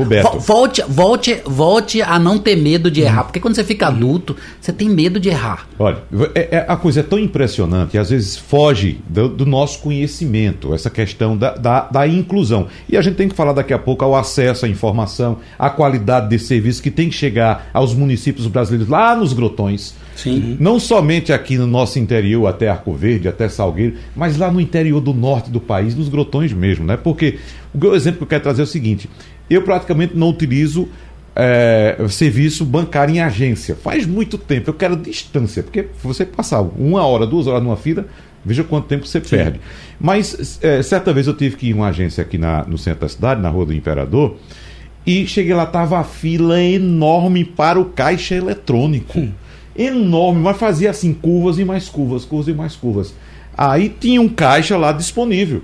[0.47, 3.22] Volte, volte, volte a não ter medo de errar.
[3.22, 3.24] Uhum.
[3.24, 5.66] Porque quando você fica adulto, você tem medo de errar.
[5.76, 5.99] Olha,
[6.32, 10.89] é, é, a coisa é tão impressionante, às vezes foge do, do nosso conhecimento, essa
[10.89, 12.68] questão da, da, da, inclusão.
[12.89, 16.28] E a gente tem que falar daqui a pouco ao acesso à informação, à qualidade
[16.28, 19.93] de serviço que tem que chegar aos municípios brasileiros lá nos grotões.
[20.14, 20.57] Sim.
[20.61, 25.01] Não somente aqui no nosso interior, até Arco Verde, até Salgueiro, mas lá no interior
[25.01, 26.97] do norte do país, nos grotões mesmo, né?
[26.97, 27.24] Porque
[27.75, 29.09] o exemplo que eu quero trazer é o seguinte:
[29.49, 30.89] eu praticamente não utilizo
[31.35, 33.75] é, serviço bancário em agência.
[33.75, 34.70] Faz muito tempo.
[34.70, 38.07] Eu quero distância, porque você passar uma hora, duas horas numa fila,
[38.45, 39.37] veja quanto tempo você Sim.
[39.37, 39.61] perde.
[40.01, 43.01] Mas é, certa vez eu tive que ir em uma agência aqui na, no centro
[43.01, 44.37] da cidade, na Rua do Imperador,
[45.07, 49.18] e cheguei lá, tava a fila enorme para o caixa eletrônico.
[49.18, 49.33] Hum
[49.77, 53.14] enorme, mas fazia assim, curvas e mais curvas, curvas e mais curvas.
[53.57, 55.62] Aí tinha um caixa lá disponível.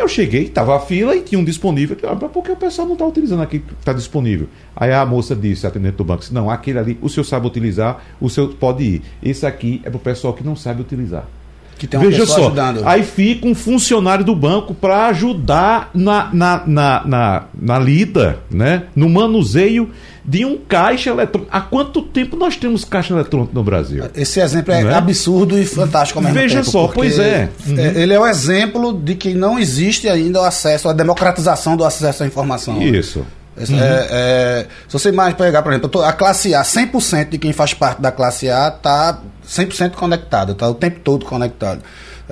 [0.00, 1.94] Eu cheguei, estava a fila e tinha um disponível.
[2.04, 4.48] Ah, por que o pessoal não está utilizando aqui que está disponível?
[4.74, 8.02] Aí a moça disse, atendente do banco, disse, não, aquele ali, o senhor sabe utilizar,
[8.18, 9.02] o senhor pode ir.
[9.22, 11.28] Esse aqui é para o pessoal que não sabe utilizar.
[11.80, 12.82] Que tem uma Veja só, ajudando.
[12.84, 18.82] aí fica um funcionário do banco para ajudar na, na, na, na, na lida, né?
[18.94, 19.88] no manuseio
[20.22, 21.50] de um caixa eletrônico.
[21.50, 24.04] Há quanto tempo nós temos caixa eletrônico no Brasil?
[24.14, 24.94] Esse exemplo é, é?
[24.94, 27.48] absurdo e fantástico ao mesmo Veja tempo, só, pois é.
[27.66, 27.78] Uhum.
[27.78, 32.24] Ele é o exemplo de que não existe ainda o acesso, a democratização do acesso
[32.24, 32.82] à informação.
[32.82, 33.24] Isso.
[33.68, 33.78] Uhum.
[33.78, 37.74] É, é, se você mais pegar, por exemplo, a classe A, 100% de quem faz
[37.74, 41.82] parte da classe A está 100% conectado, está o tempo todo conectado.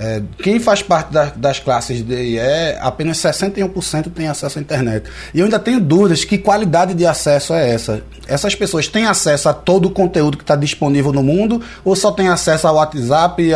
[0.01, 4.63] É, quem faz parte da, das classes D e E, apenas 61% tem acesso à
[4.63, 5.11] internet.
[5.35, 8.01] E eu ainda tenho dúvidas que qualidade de acesso é essa.
[8.29, 12.13] Essas pessoas têm acesso a todo o conteúdo que está disponível no mundo ou só
[12.13, 13.53] têm acesso ao WhatsApp,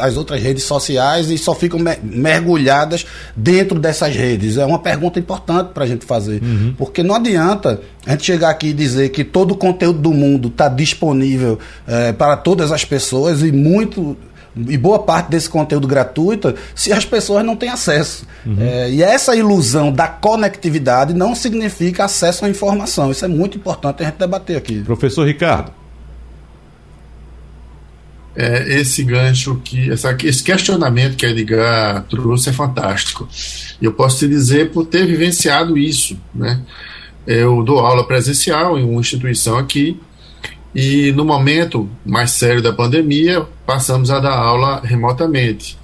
[0.00, 3.04] às outras redes sociais e só ficam mergulhadas
[3.34, 4.56] dentro dessas redes?
[4.58, 6.40] É uma pergunta importante para a gente fazer.
[6.40, 6.74] Uhum.
[6.78, 10.48] Porque não adianta a gente chegar aqui e dizer que todo o conteúdo do mundo
[10.48, 14.16] está disponível é, para todas as pessoas e muito
[14.56, 18.26] e boa parte desse conteúdo gratuito se as pessoas não têm acesso.
[18.46, 18.56] Uhum.
[18.60, 23.10] É, e essa ilusão da conectividade não significa acesso à informação.
[23.10, 24.82] Isso é muito importante a gente debater aqui.
[24.82, 25.72] Professor Ricardo.
[28.36, 33.28] É, esse gancho que essa, esse questionamento que a Edgar trouxe é fantástico.
[33.80, 36.60] E eu posso te dizer por ter vivenciado isso, né?
[37.26, 39.98] Eu dou aula presencial em uma instituição aqui
[40.74, 45.78] e no momento mais sério da pandemia, passamos a dar aula remotamente.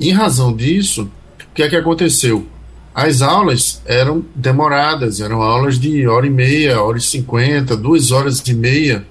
[0.00, 1.10] Em razão disso,
[1.40, 2.46] o que é que aconteceu?
[2.94, 8.38] as aulas eram demoradas, eram aulas de hora e meia, hora e cinquenta, duas horas
[8.46, 9.04] e meia.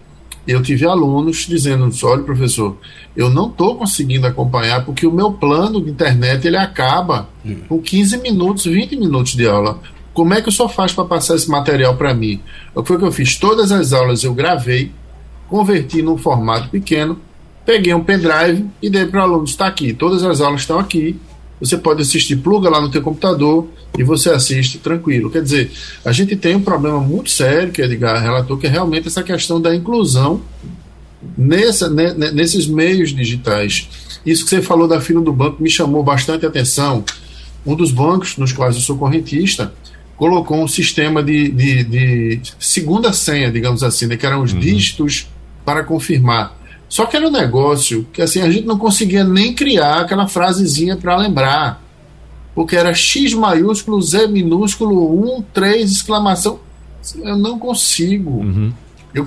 [0.47, 2.77] Eu tive alunos dizendo: olha, professor,
[3.15, 7.57] eu não estou conseguindo acompanhar porque o meu plano de internet ele acaba hum.
[7.67, 9.79] com 15 minutos, 20 minutos de aula.
[10.13, 12.39] Como é que o senhor faz para passar esse material para mim?
[12.75, 13.35] O que eu fiz?
[13.37, 14.91] Todas as aulas eu gravei,
[15.49, 17.19] converti num formato pequeno,
[17.65, 21.19] peguei um pendrive e dei para o aluno: está aqui, todas as aulas estão aqui,
[21.59, 25.31] você pode assistir, pluga lá no teu computador e você assiste tranquilo.
[25.31, 25.71] Quer dizer,
[26.05, 29.59] a gente tem um problema muito sério que Edgar relatou, que é realmente essa questão
[29.59, 30.41] da inclusão
[31.37, 33.87] nessa, né, nesses meios digitais.
[34.25, 37.03] Isso que você falou da fila do banco me chamou bastante atenção.
[37.65, 39.73] Um dos bancos nos quais eu sou correntista
[40.15, 44.59] colocou um sistema de, de, de segunda senha, digamos assim, né, que eram os uhum.
[44.59, 45.27] dígitos
[45.65, 46.57] para confirmar.
[46.87, 50.95] Só que era um negócio que assim a gente não conseguia nem criar aquela frasezinha
[50.95, 51.81] para lembrar.
[52.53, 56.59] Porque era X maiúsculo, Z minúsculo, 1, 3, exclamação.
[57.17, 58.41] Eu não consigo.
[58.41, 58.71] Uhum.
[59.13, 59.25] Eu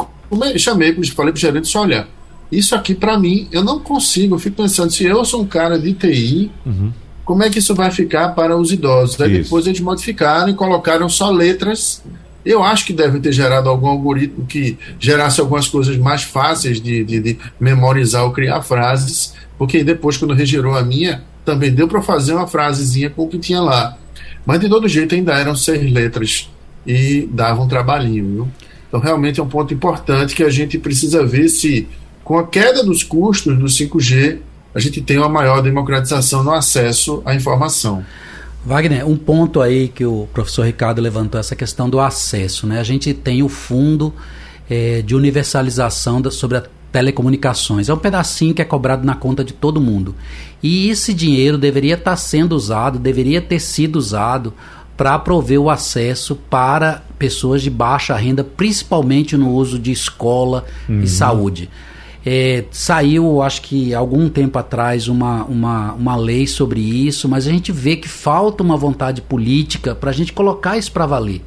[0.59, 2.07] chamei, falei para o gerente, olha,
[2.51, 4.37] isso aqui para mim, eu não consigo.
[4.37, 6.93] Eu fico pensando, se eu sou um cara de TI, uhum.
[7.27, 9.21] Como é que isso vai ficar para os idosos?
[9.21, 12.03] Aí depois eles modificaram e colocaram só letras
[12.47, 17.03] eu acho que deve ter gerado algum algoritmo que gerasse algumas coisas mais fáceis de,
[17.03, 22.01] de, de memorizar ou criar frases, porque depois, quando regerou a minha, também deu para
[22.01, 23.99] fazer uma frasezinha com o que tinha lá.
[24.47, 26.49] Mas de todo jeito ainda eram seis letras
[26.87, 28.25] e dava um trabalhinho.
[28.25, 28.49] Viu?
[28.87, 31.89] Então, realmente é um ponto importante que a gente precisa ver se,
[32.23, 34.39] com a queda dos custos do 5G,
[34.77, 38.05] a gente tem uma maior democratização no acesso à informação.
[38.63, 42.67] Wagner, um ponto aí que o professor Ricardo levantou, essa questão do acesso.
[42.67, 42.79] Né?
[42.79, 44.13] A gente tem o fundo
[44.69, 47.89] é, de universalização da, sobre a telecomunicações.
[47.89, 50.15] É um pedacinho que é cobrado na conta de todo mundo.
[50.63, 54.53] E esse dinheiro deveria estar sendo usado, deveria ter sido usado
[54.95, 61.01] para prover o acesso para pessoas de baixa renda, principalmente no uso de escola uhum.
[61.01, 61.71] e saúde.
[62.29, 67.51] É, saiu, acho que algum tempo atrás, uma, uma, uma lei sobre isso, mas a
[67.53, 71.41] gente vê que falta uma vontade política para a gente colocar isso para valer.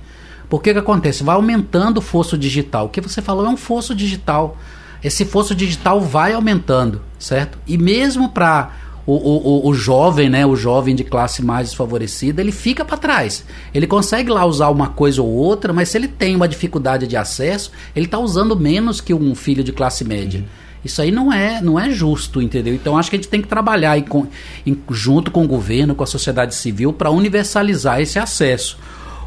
[0.48, 1.22] Porque o que acontece?
[1.22, 2.86] Vai aumentando o fosso digital.
[2.86, 4.58] O que você falou é um fosso digital.
[5.04, 7.58] Esse fosso digital vai aumentando, certo?
[7.68, 8.72] E mesmo para
[9.06, 13.44] o, o, o, jovem, né, o jovem de classe mais desfavorecida, ele fica para trás.
[13.74, 17.18] Ele consegue lá usar uma coisa ou outra, mas se ele tem uma dificuldade de
[17.18, 20.40] acesso, ele está usando menos que um filho de classe média.
[20.40, 20.69] Uhum.
[20.84, 22.74] Isso aí não é, não é justo, entendeu?
[22.74, 24.28] Então acho que a gente tem que trabalhar com,
[24.66, 28.78] em, junto com o governo, com a sociedade civil, para universalizar esse acesso.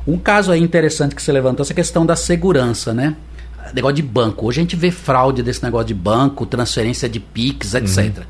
[0.07, 3.15] Um caso aí interessante que você levantou, essa questão da segurança, né?
[3.73, 4.47] Negócio de banco.
[4.47, 8.19] Hoje a gente vê fraude desse negócio de banco, transferência de PIX, etc.
[8.19, 8.25] Uhum.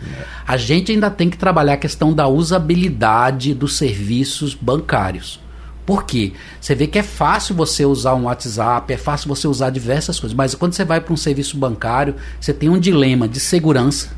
[0.47, 5.41] A gente ainda tem que trabalhar a questão da usabilidade dos serviços bancários.
[5.85, 6.33] Por quê?
[6.61, 10.37] Você vê que é fácil você usar um WhatsApp, é fácil você usar diversas coisas,
[10.37, 14.11] mas quando você vai para um serviço bancário, você tem um dilema de segurança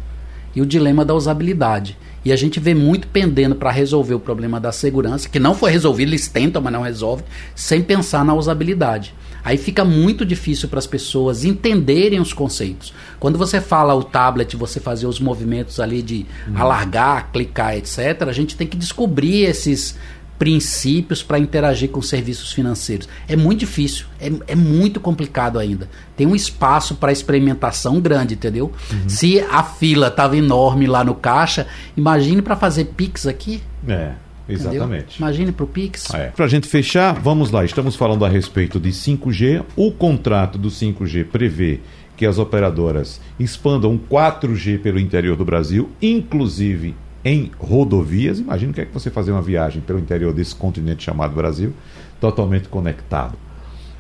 [0.55, 1.97] e o dilema da usabilidade.
[2.25, 5.71] E a gente vê muito pendendo para resolver o problema da segurança, que não foi
[5.71, 7.23] resolvido, eles tentam, mas não resolve,
[7.55, 9.15] sem pensar na usabilidade.
[9.45, 12.95] Aí fica muito difícil para as pessoas entenderem os conceitos.
[13.21, 16.55] Quando você fala o tablet, você fazer os movimentos ali de hum.
[16.57, 19.99] alargar, clicar, etc., a gente tem que descobrir esses
[20.39, 23.09] princípios para interagir com serviços financeiros.
[23.29, 25.89] É muito difícil, é, é muito complicado ainda.
[26.17, 28.73] Tem um espaço para experimentação grande, entendeu?
[28.93, 29.09] Uhum.
[29.09, 31.67] Se a fila estava enorme lá no caixa,
[31.97, 33.63] imagine para fazer Pix aqui.
[33.87, 34.13] É.
[34.47, 34.85] Exatamente.
[34.85, 35.17] Entendeu?
[35.19, 36.13] Imagine para o Pix.
[36.13, 36.29] É.
[36.29, 37.65] Para a gente fechar, vamos lá.
[37.65, 39.65] Estamos falando a respeito de 5G.
[39.75, 41.81] O contrato do 5G prevê
[42.17, 48.39] que as operadoras expandam 4G pelo interior do Brasil, inclusive em rodovias.
[48.39, 51.73] Imagina o que é que você fazer uma viagem pelo interior desse continente chamado Brasil,
[52.21, 53.37] totalmente conectado.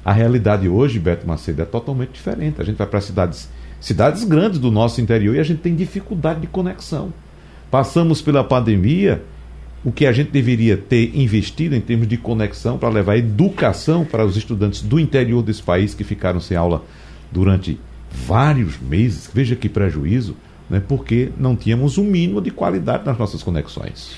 [0.04, 2.60] A realidade hoje, Beto Macedo, é totalmente diferente.
[2.60, 3.48] A gente vai para cidades,
[3.80, 7.12] cidades grandes do nosso interior e a gente tem dificuldade de conexão.
[7.70, 9.24] Passamos pela pandemia,
[9.82, 14.24] o que a gente deveria ter investido em termos de conexão para levar educação para
[14.24, 16.84] os estudantes do interior desse país que ficaram sem aula
[17.32, 19.30] durante vários meses.
[19.32, 20.36] Veja que prejuízo
[20.68, 24.10] né, porque não tínhamos o um mínimo de qualidade nas nossas conexões.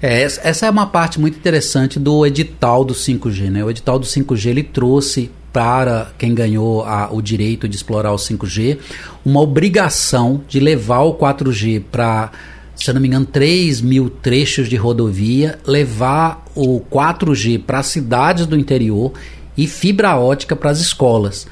[0.00, 3.50] É, essa é uma parte muito interessante do edital do 5G.
[3.50, 3.64] Né?
[3.64, 8.16] O edital do 5G ele trouxe para quem ganhou a, o direito de explorar o
[8.16, 8.78] 5G
[9.24, 12.30] uma obrigação de levar o 4G para,
[12.74, 18.58] se não me engano, 3 mil trechos de rodovia, levar o 4G para cidades do
[18.58, 19.12] interior
[19.56, 21.46] e fibra ótica para as escolas.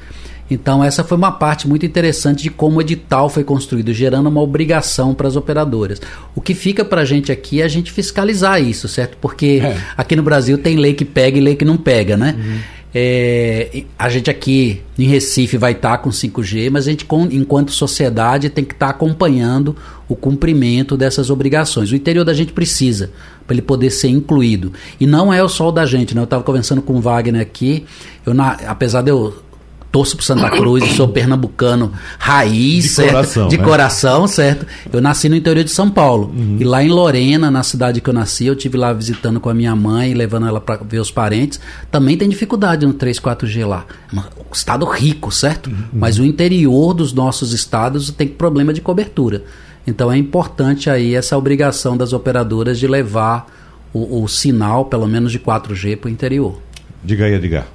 [0.49, 4.41] Então, essa foi uma parte muito interessante de como o edital foi construído, gerando uma
[4.41, 5.99] obrigação para as operadoras.
[6.35, 9.17] O que fica para a gente aqui é a gente fiscalizar isso, certo?
[9.19, 9.77] Porque é.
[9.97, 12.35] aqui no Brasil tem lei que pega e lei que não pega, né?
[12.37, 12.59] Uhum.
[12.97, 17.71] É, a gente aqui em Recife vai estar tá com 5G, mas a gente, enquanto
[17.71, 19.75] sociedade, tem que estar tá acompanhando
[20.07, 21.91] o cumprimento dessas obrigações.
[21.91, 23.11] O interior da gente precisa
[23.45, 24.71] para ele poder ser incluído.
[24.97, 26.21] E não é o sol da gente, né?
[26.21, 27.85] Eu estava conversando com o Wagner aqui,
[28.25, 29.43] eu, na, apesar de eu
[29.95, 33.11] torço pro Santa Cruz sou pernambucano raiz, de certo?
[33.11, 33.63] coração, de né?
[33.63, 34.67] coração, certo?
[34.91, 36.33] Eu nasci no interior de São Paulo.
[36.35, 36.57] Uhum.
[36.59, 39.53] E lá em Lorena, na cidade que eu nasci, eu tive lá visitando com a
[39.53, 41.61] minha mãe, levando ela para ver os parentes.
[41.89, 43.85] Também tem dificuldade no 3, 4G lá.
[44.13, 45.67] Um estado rico, certo?
[45.69, 45.85] Uhum.
[45.93, 49.45] Mas o interior dos nossos estados tem problema de cobertura.
[49.87, 53.47] Então é importante aí essa obrigação das operadoras de levar
[53.93, 56.59] o, o sinal, pelo menos de 4G, para o interior.
[57.01, 57.65] Diga aí, Edgar.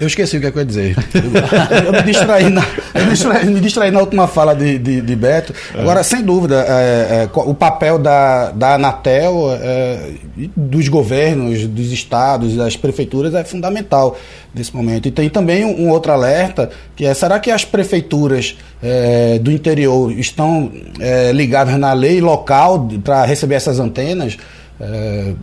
[0.00, 0.96] Eu esqueci o que, é que eu ia dizer.
[1.86, 5.16] Eu, me distraí na, eu me distraí, me distraí na última fala de, de, de
[5.16, 5.54] Beto.
[5.74, 5.80] É.
[5.80, 10.10] Agora, sem dúvida, é, é, o papel da, da Anatel, é,
[10.56, 14.16] dos governos, dos estados, das prefeituras é fundamental
[14.54, 15.06] nesse momento.
[15.08, 19.50] E tem também um, um outro alerta, que é, será que as prefeituras é, do
[19.50, 20.70] interior estão
[21.00, 24.36] é, ligadas na lei local para receber essas antenas?
[24.80, 25.34] É,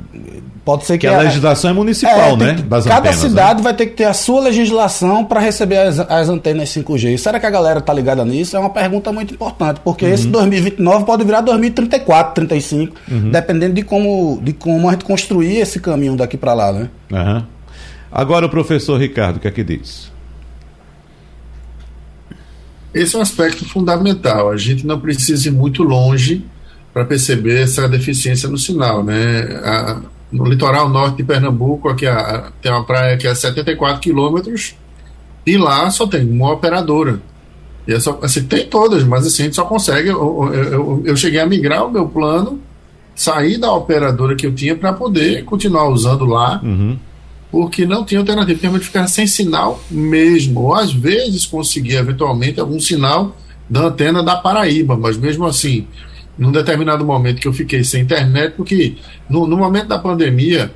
[0.66, 2.54] pode ser que, que a, a legislação é municipal, é, né?
[2.68, 3.30] Das cada antenas, né?
[3.30, 3.64] cidade né?
[3.64, 7.18] vai ter que ter a sua legislação para receber as, as, antenas 5G.
[7.18, 8.58] Será que a galera está ligada nisso?
[8.58, 10.14] É uma pergunta muito importante, porque uhum.
[10.14, 13.32] esse 2029 pode virar 2034, 35, uhum.
[13.32, 16.90] dependendo de como, de como a gente construir esse caminho daqui para lá, né?
[17.10, 17.44] Uhum.
[18.12, 20.12] Agora o professor Ricardo, o que é que diz?
[22.94, 24.52] Esse é um aspecto fundamental.
[24.52, 26.44] A gente não precisa ir muito longe
[26.94, 29.42] para perceber essa deficiência no sinal, né?
[29.64, 34.76] A, no litoral norte de Pernambuco, aqui a, tem uma praia que é 74 quilômetros
[35.46, 37.22] e lá só tem uma operadora.
[37.88, 40.10] E é só, assim, tem todas, mas assim, a gente só consegue.
[40.10, 42.60] Eu, eu, eu cheguei a migrar o meu plano,
[43.16, 46.98] sair da operadora que eu tinha para poder continuar usando lá, uhum.
[47.50, 48.60] porque não tinha alternativa.
[48.60, 50.62] Tinha que ficar sem sinal mesmo.
[50.62, 53.36] Ou às vezes conseguia eventualmente algum sinal
[53.68, 55.88] da antena da Paraíba, mas mesmo assim
[56.38, 58.96] num determinado momento que eu fiquei sem internet, porque
[59.30, 60.72] no, no momento da pandemia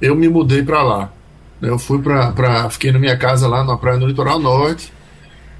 [0.00, 1.12] eu me mudei para lá.
[1.62, 2.68] Eu fui para.
[2.70, 4.92] Fiquei na minha casa lá na praia no litoral norte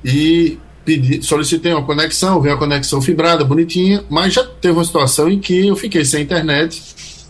[0.04, 5.30] e pedi, solicitei uma conexão, veio a conexão fibrada, bonitinha, mas já teve uma situação
[5.30, 6.82] em que eu fiquei sem internet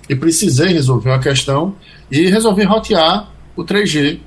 [0.08, 1.76] e precisei resolver uma questão
[2.10, 4.18] e resolvi rotear o 3G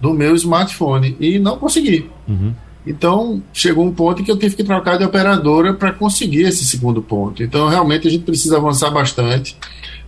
[0.00, 2.08] do meu smartphone e não consegui.
[2.28, 2.54] Uhum.
[2.86, 6.64] Então, chegou um ponto em que eu tive que trocar de operadora para conseguir esse
[6.64, 7.42] segundo ponto.
[7.42, 9.56] Então, realmente, a gente precisa avançar bastante.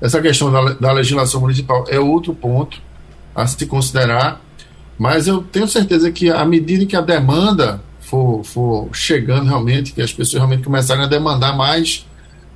[0.00, 2.80] Essa questão da, da legislação municipal é outro ponto
[3.34, 4.40] a se considerar,
[4.98, 10.00] mas eu tenho certeza que, à medida que a demanda for, for chegando realmente, que
[10.00, 12.06] as pessoas realmente começarem a demandar mais,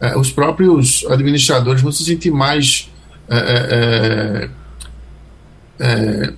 [0.01, 2.91] eh, os próprios administradores vão se sentir mais.
[3.29, 4.49] Eh,
[5.79, 6.33] eh,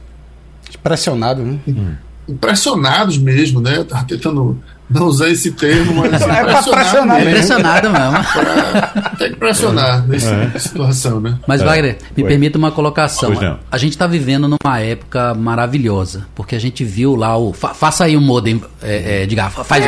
[0.83, 1.59] Pressionado, né?
[1.67, 3.83] Hum impressionados mesmo, né?
[3.85, 4.61] Tava tentando
[4.91, 7.31] não usar esse termo, mas assim, é impressionado mesmo.
[7.31, 8.19] Impressionado mesmo.
[8.39, 10.07] Pra, que impressionar é.
[10.07, 10.59] nessa é.
[10.59, 11.39] situação, né?
[11.47, 11.65] Mas, é.
[11.65, 12.29] Wagner, me Oi.
[12.29, 13.33] permita uma colocação.
[13.71, 17.53] A gente está vivendo numa época maravilhosa, porque a gente viu lá o...
[17.53, 19.85] Fa, faça aí o um modem, é, é, diga, faz...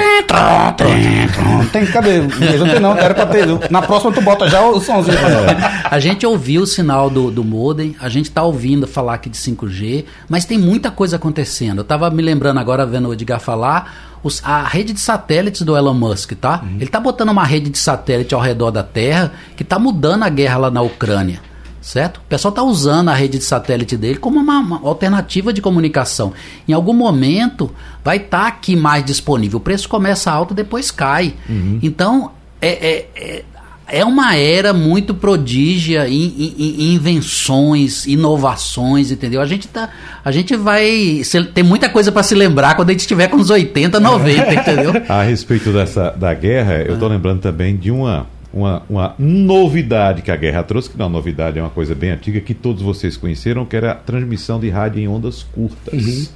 [1.73, 2.21] Tem, cadê?
[2.21, 3.47] Não tem não, era pra ter.
[3.71, 5.17] Na próxima tu bota já o somzinho.
[5.17, 5.81] É.
[5.85, 9.37] A gente ouviu o sinal do, do modem, a gente está ouvindo falar aqui de
[9.37, 11.79] 5G, mas tem muita coisa acontecendo.
[11.79, 15.77] Eu estava me lembrando agora, vendo o Edgar falar os, a rede de satélites do
[15.77, 16.61] Elon Musk, tá?
[16.63, 16.77] Uhum.
[16.77, 20.29] Ele tá botando uma rede de satélite ao redor da Terra que tá mudando a
[20.29, 21.41] guerra lá na Ucrânia.
[21.81, 22.19] Certo?
[22.19, 26.35] O pessoal está usando a rede de satélite dele como uma, uma, alternativa de comunicação.
[26.69, 27.71] Em algum momento
[28.05, 29.57] vai estar tá aqui mais disponível.
[29.57, 31.35] O preço começa alto, depois cai.
[31.49, 31.79] Uhum.
[31.83, 33.45] Então, é, é, é,
[33.91, 39.41] é uma era muito prodígia em, em, em, invenções, inovações, entendeu?
[39.41, 39.91] A gente tá,
[40.25, 41.23] a gente vai
[41.55, 44.93] ter muita coisa para se lembrar quando a gente estiver com uns 80, 90, entendeu?
[45.09, 50.31] A respeito dessa da guerra, eu estou lembrando também de uma, uma, uma novidade que
[50.31, 52.83] a guerra trouxe, que não é uma novidade, é uma coisa bem antiga que todos
[52.83, 55.93] vocês conheceram, que era a transmissão de rádio em ondas curtas.
[55.93, 56.27] Uhum.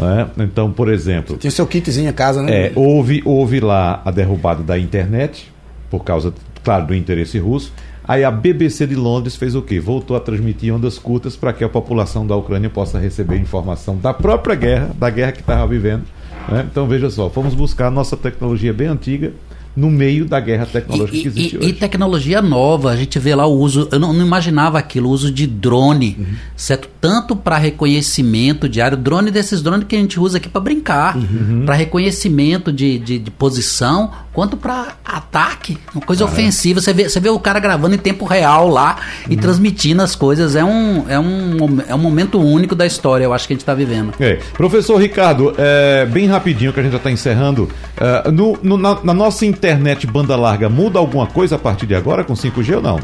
[0.00, 0.42] É?
[0.42, 1.36] Então, por exemplo.
[1.36, 2.66] Tinha seu kitzinho em casa, né?
[2.66, 5.52] É, houve, houve lá a derrubada da internet,
[5.88, 6.34] por causa
[6.64, 7.72] claro, do interesse russo.
[8.06, 9.80] Aí a BBC de Londres fez o quê?
[9.80, 14.12] Voltou a transmitir ondas curtas para que a população da Ucrânia possa receber informação da
[14.12, 16.04] própria guerra, da guerra que estava vivendo.
[16.48, 16.66] Né?
[16.70, 19.32] Então veja só, fomos buscar nossa tecnologia bem antiga
[19.76, 21.68] no meio da guerra tecnológica e, que existe e, hoje.
[21.68, 25.12] E tecnologia nova, a gente vê lá o uso, eu não, não imaginava aquilo, o
[25.12, 26.26] uso de drone, uhum.
[26.56, 26.88] certo?
[27.00, 31.64] Tanto para reconhecimento diário, drone desses drones que a gente usa aqui para brincar, uhum.
[31.66, 36.80] para reconhecimento de, de, de, posição, quanto para ataque, uma coisa ofensiva.
[36.80, 38.96] Você vê, você vê o cara gravando em tempo real lá
[39.28, 39.40] e uhum.
[39.40, 40.54] transmitindo as coisas.
[40.54, 43.62] É um, é, um, é um momento único da história, eu acho que a gente
[43.62, 44.14] está vivendo.
[44.20, 44.38] É.
[44.54, 47.68] Professor Ricardo, é, bem rapidinho que a gente já está encerrando.
[47.96, 51.94] É, no, no, na, na nossa internet banda larga, muda alguma coisa a partir de
[51.94, 53.00] agora com 5G ou não?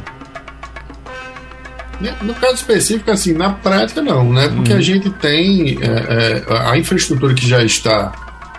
[2.22, 4.48] No caso específico, assim, na prática não, né?
[4.48, 4.76] Porque hum.
[4.76, 8.12] a gente tem é, é, a infraestrutura que já está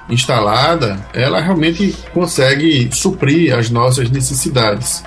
[0.10, 5.04] instalada, ela realmente consegue suprir as nossas necessidades.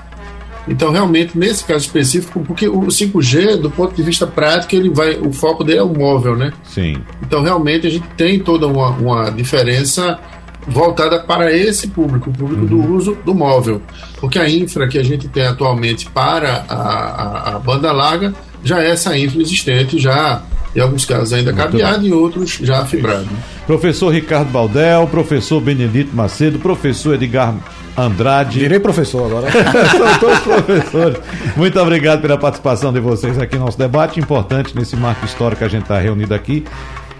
[0.67, 5.17] Então, realmente, nesse caso específico, porque o 5G, do ponto de vista prático, ele vai,
[5.19, 6.53] o foco dele é o móvel, né?
[6.65, 6.97] Sim.
[7.23, 10.19] Então, realmente, a gente tem toda uma, uma diferença
[10.67, 12.69] voltada para esse público, o público uhum.
[12.69, 13.83] do uso do móvel.
[14.19, 18.83] Porque a infra que a gente tem atualmente para a, a, a banda larga já
[18.83, 20.43] é essa infra existente, já
[20.75, 23.29] em alguns casos ainda cabeado, em outros já fibrado.
[23.67, 27.55] Professor Ricardo Baldel, professor Benedito Macedo, professor Edgar
[27.97, 28.59] Andrade.
[28.59, 29.49] Virei professor agora.
[29.93, 31.19] São todos professores.
[31.57, 35.65] Muito obrigado pela participação de vocês aqui no nosso debate importante nesse marco histórico que
[35.65, 36.65] a gente está reunido aqui,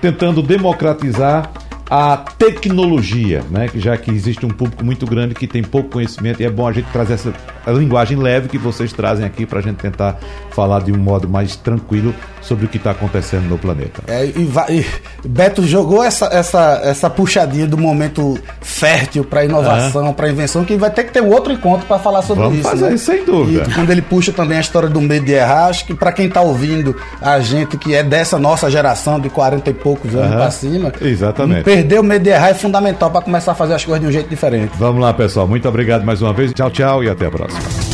[0.01, 1.51] tentando democratizar
[1.89, 3.69] a tecnologia, né?
[3.75, 6.73] Já que existe um público muito grande que tem pouco conhecimento e é bom a
[6.73, 7.33] gente trazer essa
[7.67, 10.19] linguagem leve que vocês trazem aqui para a gente tentar
[10.55, 14.03] falar de um modo mais tranquilo sobre o que está acontecendo no planeta.
[14.07, 14.87] É, e, e,
[15.27, 20.91] Beto jogou essa, essa, essa puxadinha do momento fértil para inovação, para invenção, que vai
[20.91, 22.69] ter que ter um outro encontro para falar sobre Vamos isso.
[22.69, 22.95] Fazer né?
[22.95, 23.67] isso sem dúvida.
[23.69, 26.27] E quando ele puxa também a história do medo de errar, acho que para quem
[26.27, 30.37] está ouvindo a gente que é dessa nossa geração de 40 e poucos anos uhum.
[30.37, 31.65] para cima, exatamente.
[31.65, 34.13] Perder o medo de errar é fundamental para começar a fazer as coisas de um
[34.13, 34.73] jeito diferente.
[34.79, 35.49] Vamos lá, pessoal.
[35.49, 36.53] Muito obrigado mais uma vez.
[36.53, 37.94] Tchau, tchau e até a próxima.